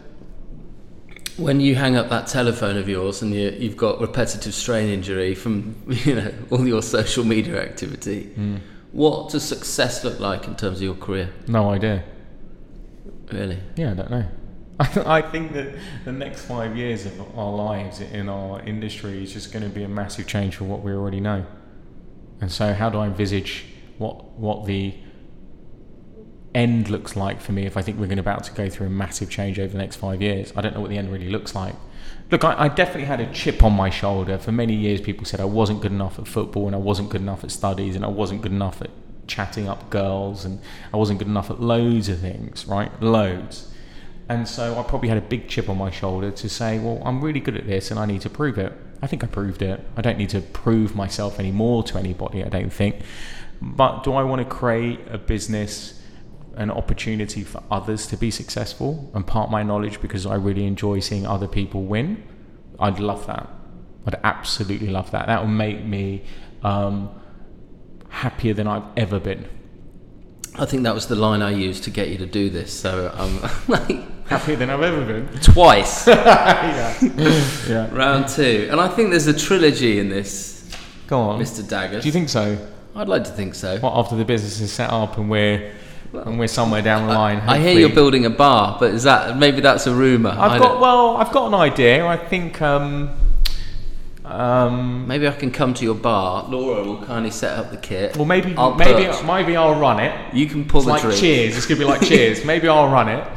[1.37, 5.33] when you hang up that telephone of yours and you, you've got repetitive strain injury
[5.35, 8.57] from you know all your social media activity, Hmm.
[8.91, 11.29] What does success look like in terms of your career?
[11.47, 12.03] No idea.
[13.31, 13.59] Really?
[13.75, 14.25] Yeah, I don't know.
[15.05, 15.75] I think that
[16.05, 19.83] the next five years of our lives in our industry is just going to be
[19.83, 21.45] a massive change for what we already know.
[22.41, 23.65] And so, how do I envisage
[23.97, 24.95] what what the
[26.53, 28.89] end looks like for me if I think we're going about to go through a
[28.89, 30.53] massive change over the next five years?
[30.55, 31.75] I don't know what the end really looks like.
[32.29, 34.37] Look, I, I definitely had a chip on my shoulder.
[34.37, 37.21] For many years, people said I wasn't good enough at football, and I wasn't good
[37.21, 38.89] enough at studies, and I wasn't good enough at
[39.27, 40.59] chatting up girls, and
[40.93, 42.91] I wasn't good enough at loads of things, right?
[43.01, 43.71] Loads.
[44.31, 47.21] And so I probably had a big chip on my shoulder to say, well, I'm
[47.21, 48.71] really good at this and I need to prove it.
[49.01, 49.85] I think I proved it.
[49.97, 53.01] I don't need to prove myself anymore to anybody, I don't think.
[53.61, 56.00] But do I want to create a business,
[56.55, 60.99] an opportunity for others to be successful and part my knowledge because I really enjoy
[60.99, 62.23] seeing other people win?
[62.79, 63.49] I'd love that.
[64.05, 65.27] I'd absolutely love that.
[65.27, 66.23] That would make me
[66.63, 67.09] um,
[68.09, 69.47] happier than I've ever been.
[70.55, 72.73] I think that was the line I used to get you to do this.
[72.77, 75.27] So um, like Happier than I've ever been.
[75.41, 76.97] twice yeah.
[77.67, 77.93] yeah.
[77.93, 80.73] round two, and I think there's a trilogy in this,
[81.07, 81.41] Go on.
[81.41, 81.67] Mr.
[81.67, 82.03] Daggers.
[82.03, 82.57] Do you think so?
[82.95, 83.77] I'd like to think so.
[83.79, 85.73] What after the business is set up and we're
[86.13, 87.37] and we're somewhere down the line?
[87.39, 90.29] I hear you're building a bar, but is that maybe that's a rumor?
[90.31, 92.05] I I've don't- got well, I've got an idea.
[92.05, 93.09] I think um,
[94.25, 96.43] um, Maybe I can come to your bar.
[96.47, 98.15] Laura will kindly set up the kit.
[98.15, 99.23] well maybe I'll maybe perch.
[99.25, 100.33] maybe I'll run it.
[100.33, 101.19] you can pull It's the like drink.
[101.19, 101.57] cheers.
[101.57, 102.45] It's gonna be like cheers.
[102.45, 103.27] Maybe I'll run it,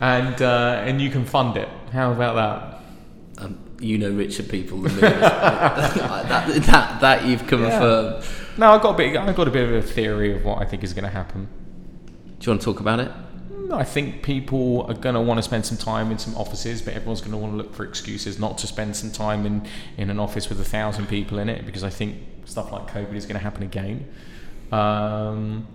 [0.00, 1.68] and uh, and you can fund it.
[1.92, 2.34] How about
[3.36, 3.44] that?
[3.44, 5.00] Um, you know richer people than me.
[5.00, 8.24] that, that, that you've confirmed.
[8.56, 9.16] No, I've got a bit.
[9.16, 11.48] I've got a bit of a theory of what I think is going to happen.
[12.44, 13.10] Do you want to talk about it?
[13.72, 16.92] I think people are going to want to spend some time in some offices, but
[16.92, 19.66] everyone's going to want to look for excuses not to spend some time in,
[19.96, 23.14] in an office with a thousand people in it because I think stuff like COVID
[23.14, 24.12] is going to happen again.
[24.72, 25.66] Um,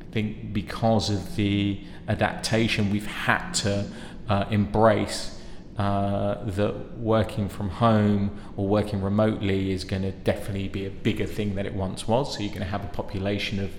[0.00, 3.86] I think because of the adaptation we've had to
[4.30, 5.38] uh, embrace,
[5.76, 11.26] uh, that working from home or working remotely is going to definitely be a bigger
[11.26, 12.32] thing than it once was.
[12.32, 13.72] So you're going to have a population of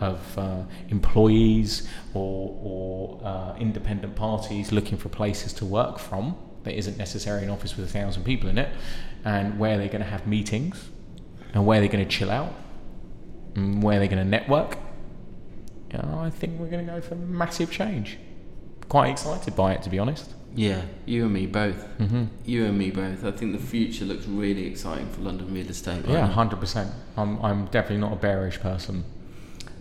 [0.00, 6.76] of uh, employees or, or uh, independent parties looking for places to work from that
[6.76, 8.68] isn't necessarily an office with a thousand people in it,
[9.24, 10.88] and where they're going to have meetings,
[11.54, 12.52] and where they're going to chill out,
[13.54, 14.76] and where they're going to network.
[15.92, 18.18] You know, I think we're going to go for massive change.
[18.88, 20.34] Quite excited by it, to be honest.
[20.56, 21.86] Yeah, you and me both.
[21.98, 22.24] Mm-hmm.
[22.44, 23.24] You and me both.
[23.24, 26.04] I think the future looks really exciting for London real estate.
[26.04, 26.90] right Yeah, hundred percent.
[27.16, 29.04] I'm I'm definitely not a bearish person.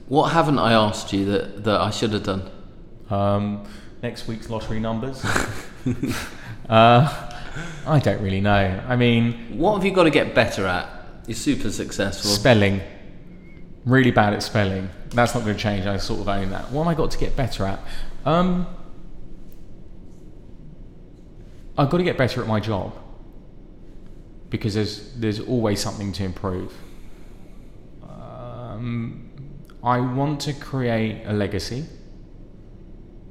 [0.07, 2.49] What haven't I asked you that, that I should have done?
[3.09, 3.65] Um,
[4.03, 5.23] next week's lottery numbers.
[6.69, 7.31] uh,
[7.87, 8.83] I don't really know.
[8.87, 10.89] I mean, What have you got to get better at?
[11.27, 12.29] You're super successful.
[12.29, 12.81] spelling.
[13.85, 14.89] Really bad at spelling.
[15.09, 15.85] That's not going to change.
[15.85, 16.71] I sort of own that.
[16.71, 17.79] What have I got to get better at?
[18.25, 18.67] Um,
[21.77, 22.93] I've got to get better at my job
[24.49, 26.73] because there's there's always something to improve.
[28.03, 29.24] Um,
[29.85, 31.85] I want to create a legacy.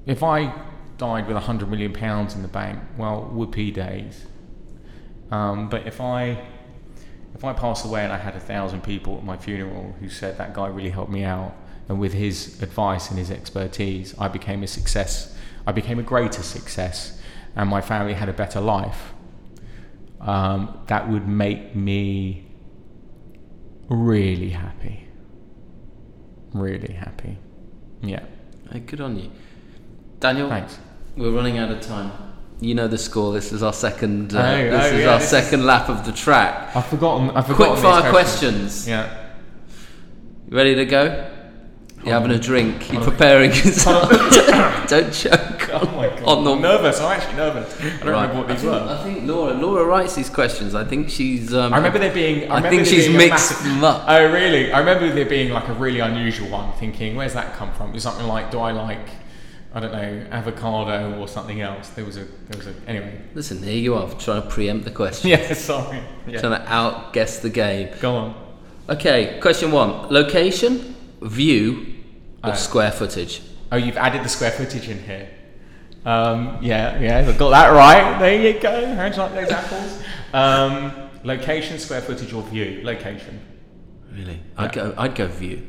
[0.06, 0.54] If I
[0.98, 4.26] died with a hundred million pounds in the bank, well, whoopee days.
[5.32, 6.44] Um, but if I
[7.34, 10.38] if I passed away and I had a thousand people at my funeral who said
[10.38, 11.56] that guy really helped me out,
[11.88, 15.36] and with his advice and his expertise, I became a success.
[15.66, 17.20] I became a greater success,
[17.56, 19.12] and my family had a better life.
[20.20, 22.46] Um, that would make me
[23.88, 25.03] really happy.
[26.54, 27.36] Really happy.
[28.00, 28.22] Yeah.
[28.70, 29.30] Hey, good on you.
[30.20, 30.78] Daniel, Thanks.
[31.16, 32.12] we're running out of time.
[32.60, 33.32] You know the score.
[33.32, 34.34] This is our second.
[34.34, 36.74] Uh, Oh, this oh, is yeah, our this second lap of the track.
[36.76, 37.30] I've forgotten.
[37.30, 37.74] I've forgotten.
[37.74, 38.88] Quick fire these questions.
[38.88, 39.32] Yeah.
[40.48, 41.30] You ready to go?
[42.04, 42.92] You're having a drink.
[42.92, 44.10] You're preparing yourself.
[44.88, 45.70] Don't choke.
[45.72, 46.22] Oh my god.
[46.24, 47.00] On I'm nervous.
[47.00, 47.80] I'm actually nervous.
[47.80, 48.02] I don't Right.
[48.28, 48.88] remember what I these think, were.
[48.88, 49.54] I think Laura.
[49.54, 50.74] Laura writes these questions.
[50.74, 51.52] I think she's.
[51.54, 52.50] Um, I remember there being.
[52.50, 54.04] I, I think she's mixed massive- them up.
[54.06, 54.70] Oh really?
[54.72, 56.72] I remember there being like a really unusual one.
[56.74, 57.90] Thinking, where's that come from?
[57.90, 59.08] It was something like, do I like,
[59.74, 61.88] I don't know, avocado or something else?
[61.90, 62.24] There was a.
[62.24, 62.74] There was a.
[62.86, 63.20] Anyway.
[63.34, 65.30] Listen, here you are trying to preempt the question.
[65.30, 65.52] Yeah.
[65.54, 66.00] Sorry.
[66.28, 66.40] Yeah.
[66.40, 67.88] Trying to outguess the game.
[68.00, 68.34] Go on.
[68.90, 71.93] Okay, question one: location, view,
[72.44, 72.54] or Oh.
[72.54, 73.42] square footage.
[73.72, 75.28] Oh, you've added the square footage in here.
[76.04, 78.18] Um, yeah, yeah, I got that right.
[78.18, 78.78] There you go.
[78.78, 80.02] You like those apples?
[80.34, 80.92] Um,
[81.24, 82.80] location, square footage, or view?
[82.84, 83.40] Location.
[84.12, 84.40] Really?
[84.56, 84.94] I'd go.
[84.98, 85.66] I'd go view.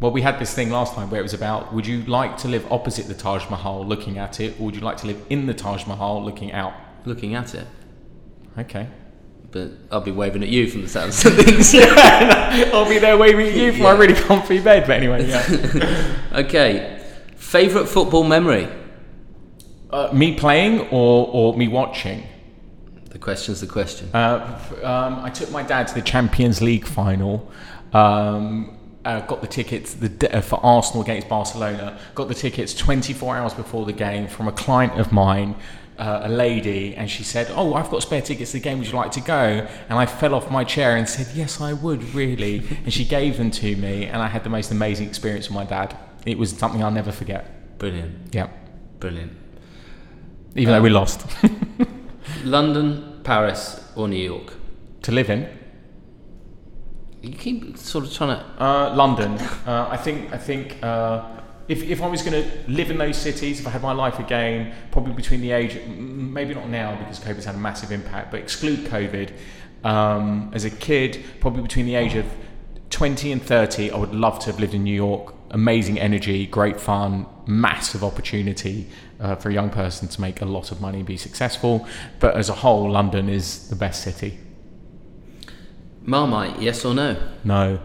[0.00, 2.48] Well, we had this thing last time where it was about would you like to
[2.48, 5.46] live opposite the Taj Mahal looking at it, or would you like to live in
[5.46, 6.72] the Taj Mahal looking out?
[7.06, 7.66] Looking at it,
[8.58, 8.86] Okay.
[9.52, 11.74] But I'll be waving at you from the sounds of things.
[12.72, 16.16] I'll be there waving at you for my really comfy bed, but anyway, yeah.
[16.32, 17.02] okay,
[17.36, 18.68] favorite football memory.
[19.90, 22.24] uh, me playing or, or me watching?
[23.10, 24.08] The question's the question.
[24.14, 27.50] Uh, um, I took my dad to the Champions League final.
[27.92, 31.98] Um, uh, got the tickets the, uh, for Arsenal against Barcelona.
[32.14, 35.56] Got the tickets 24 hours before the game from a client of mine,
[36.00, 38.78] uh, a lady, and she said, "Oh, I've got spare tickets to the game.
[38.78, 41.72] Would you like to go?" And I fell off my chair and said, "Yes, I
[41.74, 45.48] would, really." and she gave them to me, and I had the most amazing experience
[45.48, 45.96] with my dad.
[46.26, 47.78] It was something I'll never forget.
[47.78, 48.48] Brilliant, Yeah,
[48.98, 49.32] brilliant.
[50.56, 51.26] even though we lost.
[52.44, 54.52] London, Paris, or New York.
[55.02, 55.48] to live in.
[57.22, 58.44] You keep sort of trying to.
[58.62, 59.32] Uh, London.
[59.66, 60.32] Uh, I think.
[60.32, 60.76] I think.
[60.82, 61.22] Uh,
[61.70, 64.18] if, if I was going to live in those cities, if I had my life
[64.18, 68.40] again, probably between the age, maybe not now because COVID's had a massive impact, but
[68.40, 69.32] exclude COVID.
[69.84, 72.26] Um, as a kid, probably between the age of
[72.90, 75.32] 20 and 30, I would love to have lived in New York.
[75.52, 78.88] Amazing energy, great fun, massive opportunity
[79.20, 81.86] uh, for a young person to make a lot of money and be successful.
[82.18, 84.40] But as a whole, London is the best city.
[86.02, 87.16] Marmite, yes or no?
[87.44, 87.78] No.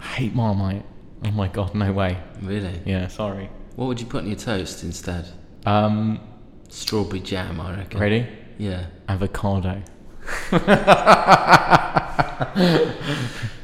[0.00, 0.84] I hate Marmite.
[1.24, 2.18] Oh my god, no way.
[2.42, 2.80] Really?
[2.84, 3.50] Yeah, sorry.
[3.76, 5.28] What would you put in your toast instead?
[5.66, 6.20] Um,
[6.68, 8.00] Strawberry jam, I reckon.
[8.00, 8.26] ready?
[8.58, 8.86] Yeah.
[9.08, 9.82] Avocado.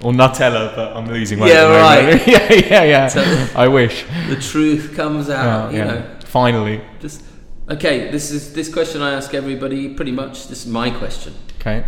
[0.02, 1.52] or Nutella, but I'm losing weight.
[1.52, 2.26] Yeah, at the moment.
[2.26, 2.26] right.
[2.50, 3.08] yeah, yeah, yeah.
[3.08, 4.04] So- I wish.
[4.28, 5.72] The truth comes out.
[5.72, 5.94] Yeah, you yeah.
[5.94, 6.16] know.
[6.24, 6.80] Finally.
[7.00, 7.22] Just
[7.70, 8.10] okay.
[8.10, 9.94] This is this question I ask everybody.
[9.94, 11.34] Pretty much, this is my question.
[11.60, 11.84] Okay.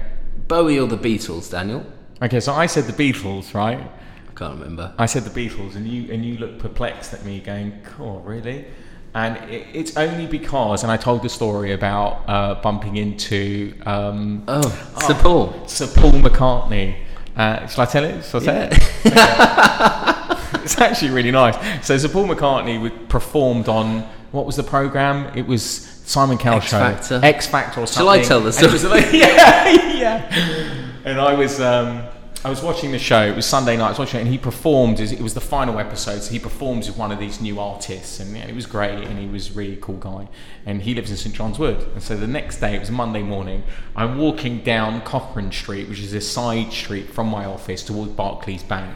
[0.49, 1.85] Bowie or the Beatles, Daniel?
[2.23, 3.91] Okay, so I said the Beatles, right?
[4.37, 4.93] Can't remember.
[4.99, 8.67] I said the Beatles, and you and you looked perplexed at me, going, "Cool, really?"
[9.15, 14.45] And it, it's only because, and I told the story about uh, bumping into um,
[14.47, 14.69] Oh,
[15.07, 15.67] Sir Paul.
[15.67, 16.97] Sir Paul McCartney.
[17.35, 18.23] Uh, shall I tell it?
[18.25, 18.73] Shall I say it?
[20.65, 21.57] it's actually really nice.
[21.87, 25.37] So Sir Paul McCartney would- performed on what was the program?
[25.37, 27.21] It was Simon Cowell X show, Factor.
[27.23, 28.01] X Factor or something.
[28.07, 29.01] Shall I tell the And it was story?
[29.01, 30.91] like- yeah, yeah.
[31.05, 32.03] And I was um,
[32.47, 33.27] I was watching the show.
[33.27, 33.87] It was Sunday night.
[33.87, 35.01] I was watching it, and he performed.
[35.01, 38.37] It was the final episode, so he performs with one of these new artists, and
[38.37, 39.03] it was great.
[39.03, 40.29] And he was a really cool guy.
[40.65, 41.85] And he lives in St John's Wood.
[41.95, 43.65] And so the next day, it was Monday morning.
[43.97, 48.63] I'm walking down Cochrane Street, which is a side street from my office towards Barclays
[48.63, 48.95] Bank.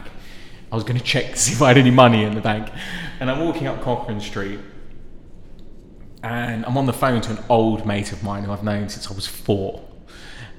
[0.71, 2.69] I was going to check to see if I had any money in the bank,
[3.19, 4.61] and I'm walking up Cochrane Street,
[6.23, 9.11] and I'm on the phone to an old mate of mine who I've known since
[9.11, 9.85] I was four.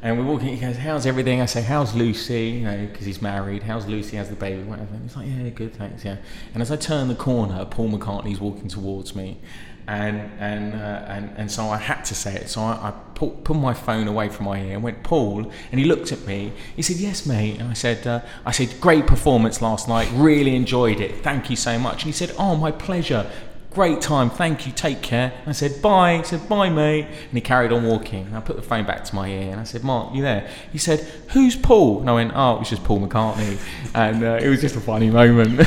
[0.02, 0.48] And we're walking.
[0.48, 3.62] He goes, "How's everything?" I say, "How's Lucy?" You know, because he's married.
[3.62, 4.16] How's Lucy?
[4.16, 4.62] How's the baby?
[4.64, 4.94] Whatever.
[4.94, 6.16] And he's like, "Yeah, good, thanks." Yeah.
[6.54, 9.38] And as I turn the corner, Paul McCartney's walking towards me,
[9.86, 12.48] and and uh, and and so I had to say it.
[12.48, 15.86] So I, I put my phone away from my ear and went, "Paul," and he
[15.86, 16.52] looked at me.
[16.74, 20.08] He said, "Yes, mate." And I said, uh, "I said, great performance last night.
[20.14, 21.22] Really enjoyed it.
[21.22, 23.30] Thank you so much." And he said, "Oh, my pleasure."
[23.74, 25.32] Great time, thank you, take care.
[25.46, 26.18] I said, bye.
[26.18, 27.06] He said, bye, mate.
[27.06, 28.26] And he carried on walking.
[28.26, 30.46] And I put the phone back to my ear and I said, Mark, you there?
[30.72, 31.00] He said,
[31.30, 32.00] who's Paul?
[32.00, 33.58] And I went, oh, it was just Paul McCartney.
[33.94, 35.66] and uh, it was just a funny moment.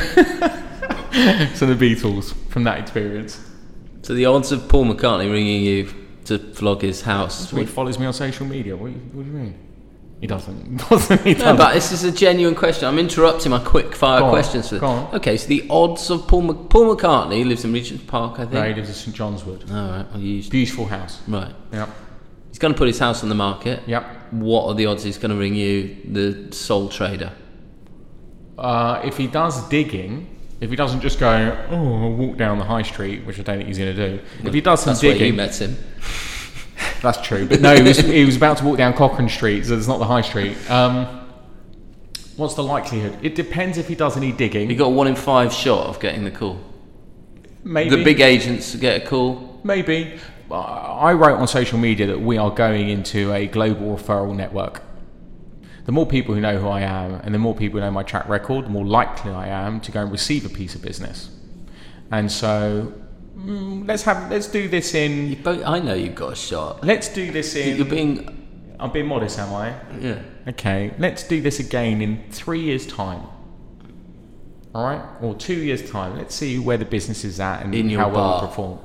[1.56, 3.40] so the Beatles from that experience.
[4.02, 5.92] So the odds of Paul McCartney ringing you
[6.26, 7.50] to vlog his house.
[7.50, 8.76] He follows me on social media.
[8.76, 9.65] What, do you- what do you mean?
[10.20, 10.76] He doesn't.
[10.88, 11.34] doesn't he?
[11.34, 11.56] No, doesn't.
[11.58, 12.88] but this is a genuine question.
[12.88, 15.14] I'm interrupting my quick fire Go on, questions for go on.
[15.16, 18.52] Okay, so the odds of Paul Mc- Paul McCartney lives in Regent's Park, I think.
[18.54, 19.64] No, he lives in St John's Wood.
[19.70, 20.06] All right,
[20.50, 21.20] Beautiful house.
[21.28, 21.54] right.
[21.72, 21.88] Yep.
[22.48, 23.82] He's going to put his house on the market.
[23.86, 24.32] Yep.
[24.32, 27.32] What are the odds he's going to ring you, the sole trader?
[28.56, 30.26] Uh, if he does digging,
[30.62, 31.28] if he doesn't just go,
[31.70, 34.22] oh, I'll walk down the high street, which I don't think he's going to do.
[34.44, 35.76] If he does some That's where digging, you met him.
[37.02, 39.76] That's true, but no, he was, he was about to walk down Cochrane Street, so
[39.76, 40.56] it's not the high street.
[40.70, 41.28] Um,
[42.36, 43.18] what's the likelihood?
[43.22, 44.70] It depends if he does any digging.
[44.70, 46.60] He got a one in five shot of getting the call.
[47.64, 49.60] maybe The big agents get a call.
[49.62, 50.18] maybe.
[50.50, 54.80] I wrote on social media that we are going into a global referral network.
[55.86, 58.04] The more people who know who I am, and the more people who know my
[58.04, 61.30] track record, the more likely I am to go and receive a piece of business.
[62.10, 62.92] And so,
[63.36, 65.28] mm, let's have let's do this in.
[65.30, 66.84] You both, I know you've got a shot.
[66.84, 67.76] Let's do this in.
[67.76, 69.74] You're being, I'm being modest, am I?
[70.00, 70.20] yeah.
[70.48, 73.22] Okay, let's do this again in three years' time.
[74.74, 76.16] All right, or two years' time.
[76.16, 78.40] Let's see where the business is at and In your how well bar.
[78.42, 78.78] we perform.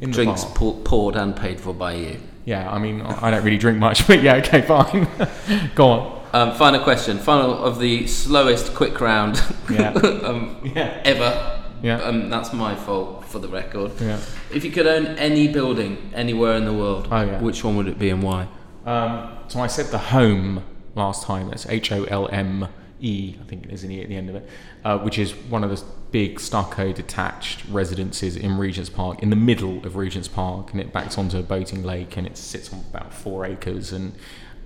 [0.00, 2.20] In Drinks poured and paid for by you.
[2.44, 5.06] Yeah, I mean, I don't really drink much, but yeah, okay, fine.
[5.74, 6.22] Go on.
[6.32, 7.18] Um, final question.
[7.18, 9.40] Final of the slowest quick round
[9.70, 9.90] Yeah.
[10.24, 11.00] um, Yeah.
[11.04, 11.61] ever.
[11.82, 11.96] Yeah.
[12.02, 13.92] Um, that's my fault for the record.
[14.00, 14.18] Yeah.
[14.52, 17.40] If you could own any building anywhere in the world, Oh, yeah.
[17.40, 18.46] which one would it be and why?
[18.86, 20.62] Um, so I said the Holme
[20.94, 21.48] last time.
[21.48, 22.68] That's H O L M
[23.00, 23.34] E.
[23.40, 24.48] I think there's an E at the end of it,
[24.84, 29.36] uh, which is one of the big stucco detached residences in Regent's Park, in the
[29.36, 32.80] middle of Regent's Park, and it backs onto a boating lake, and it sits on
[32.90, 34.12] about four acres, and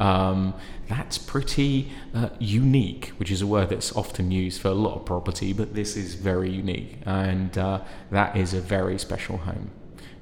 [0.00, 0.54] um,
[0.88, 5.04] that's pretty uh, unique, which is a word that's often used for a lot of
[5.04, 7.80] property, but this is very unique, and uh,
[8.10, 9.70] that is a very special home.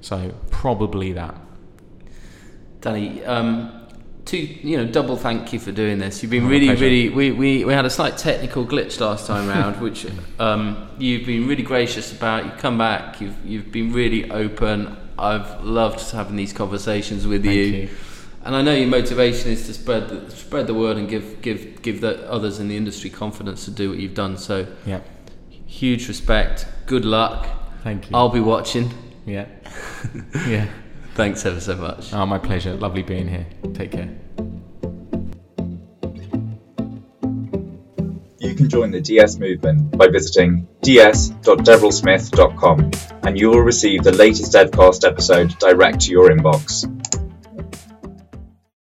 [0.01, 1.35] So probably that.
[2.81, 3.87] Danny, um,
[4.25, 6.21] two, you know, double thank you for doing this.
[6.21, 7.09] You've been Oh, really, really.
[7.09, 10.05] We, we, we had a slight technical glitch last time round, which
[10.39, 12.45] um, you've been really gracious about.
[12.45, 13.21] You've come back.
[13.21, 14.97] You've you've been really open.
[15.17, 17.63] I've loved having these conversations with Thank you.
[17.63, 17.89] you.
[18.45, 21.81] And I know your motivation is to spread the, spread the word and give give
[21.81, 24.37] give the others in the industry confidence to do what you've done.
[24.37, 24.99] So Yeah.
[25.65, 26.67] huge respect.
[26.85, 27.47] Good luck.
[27.83, 28.15] Thank you.
[28.15, 28.91] I'll be watching.
[29.25, 29.47] Yeah.
[30.47, 30.67] yeah.
[31.15, 32.13] Thanks ever so much.
[32.13, 32.75] Oh, my pleasure.
[32.75, 33.47] Lovely being here.
[33.73, 34.09] Take care.
[38.39, 42.91] You can join the DS movement by visiting ds.deverellsmith.com
[43.23, 46.85] and you will receive the latest Devcast episode direct to your inbox.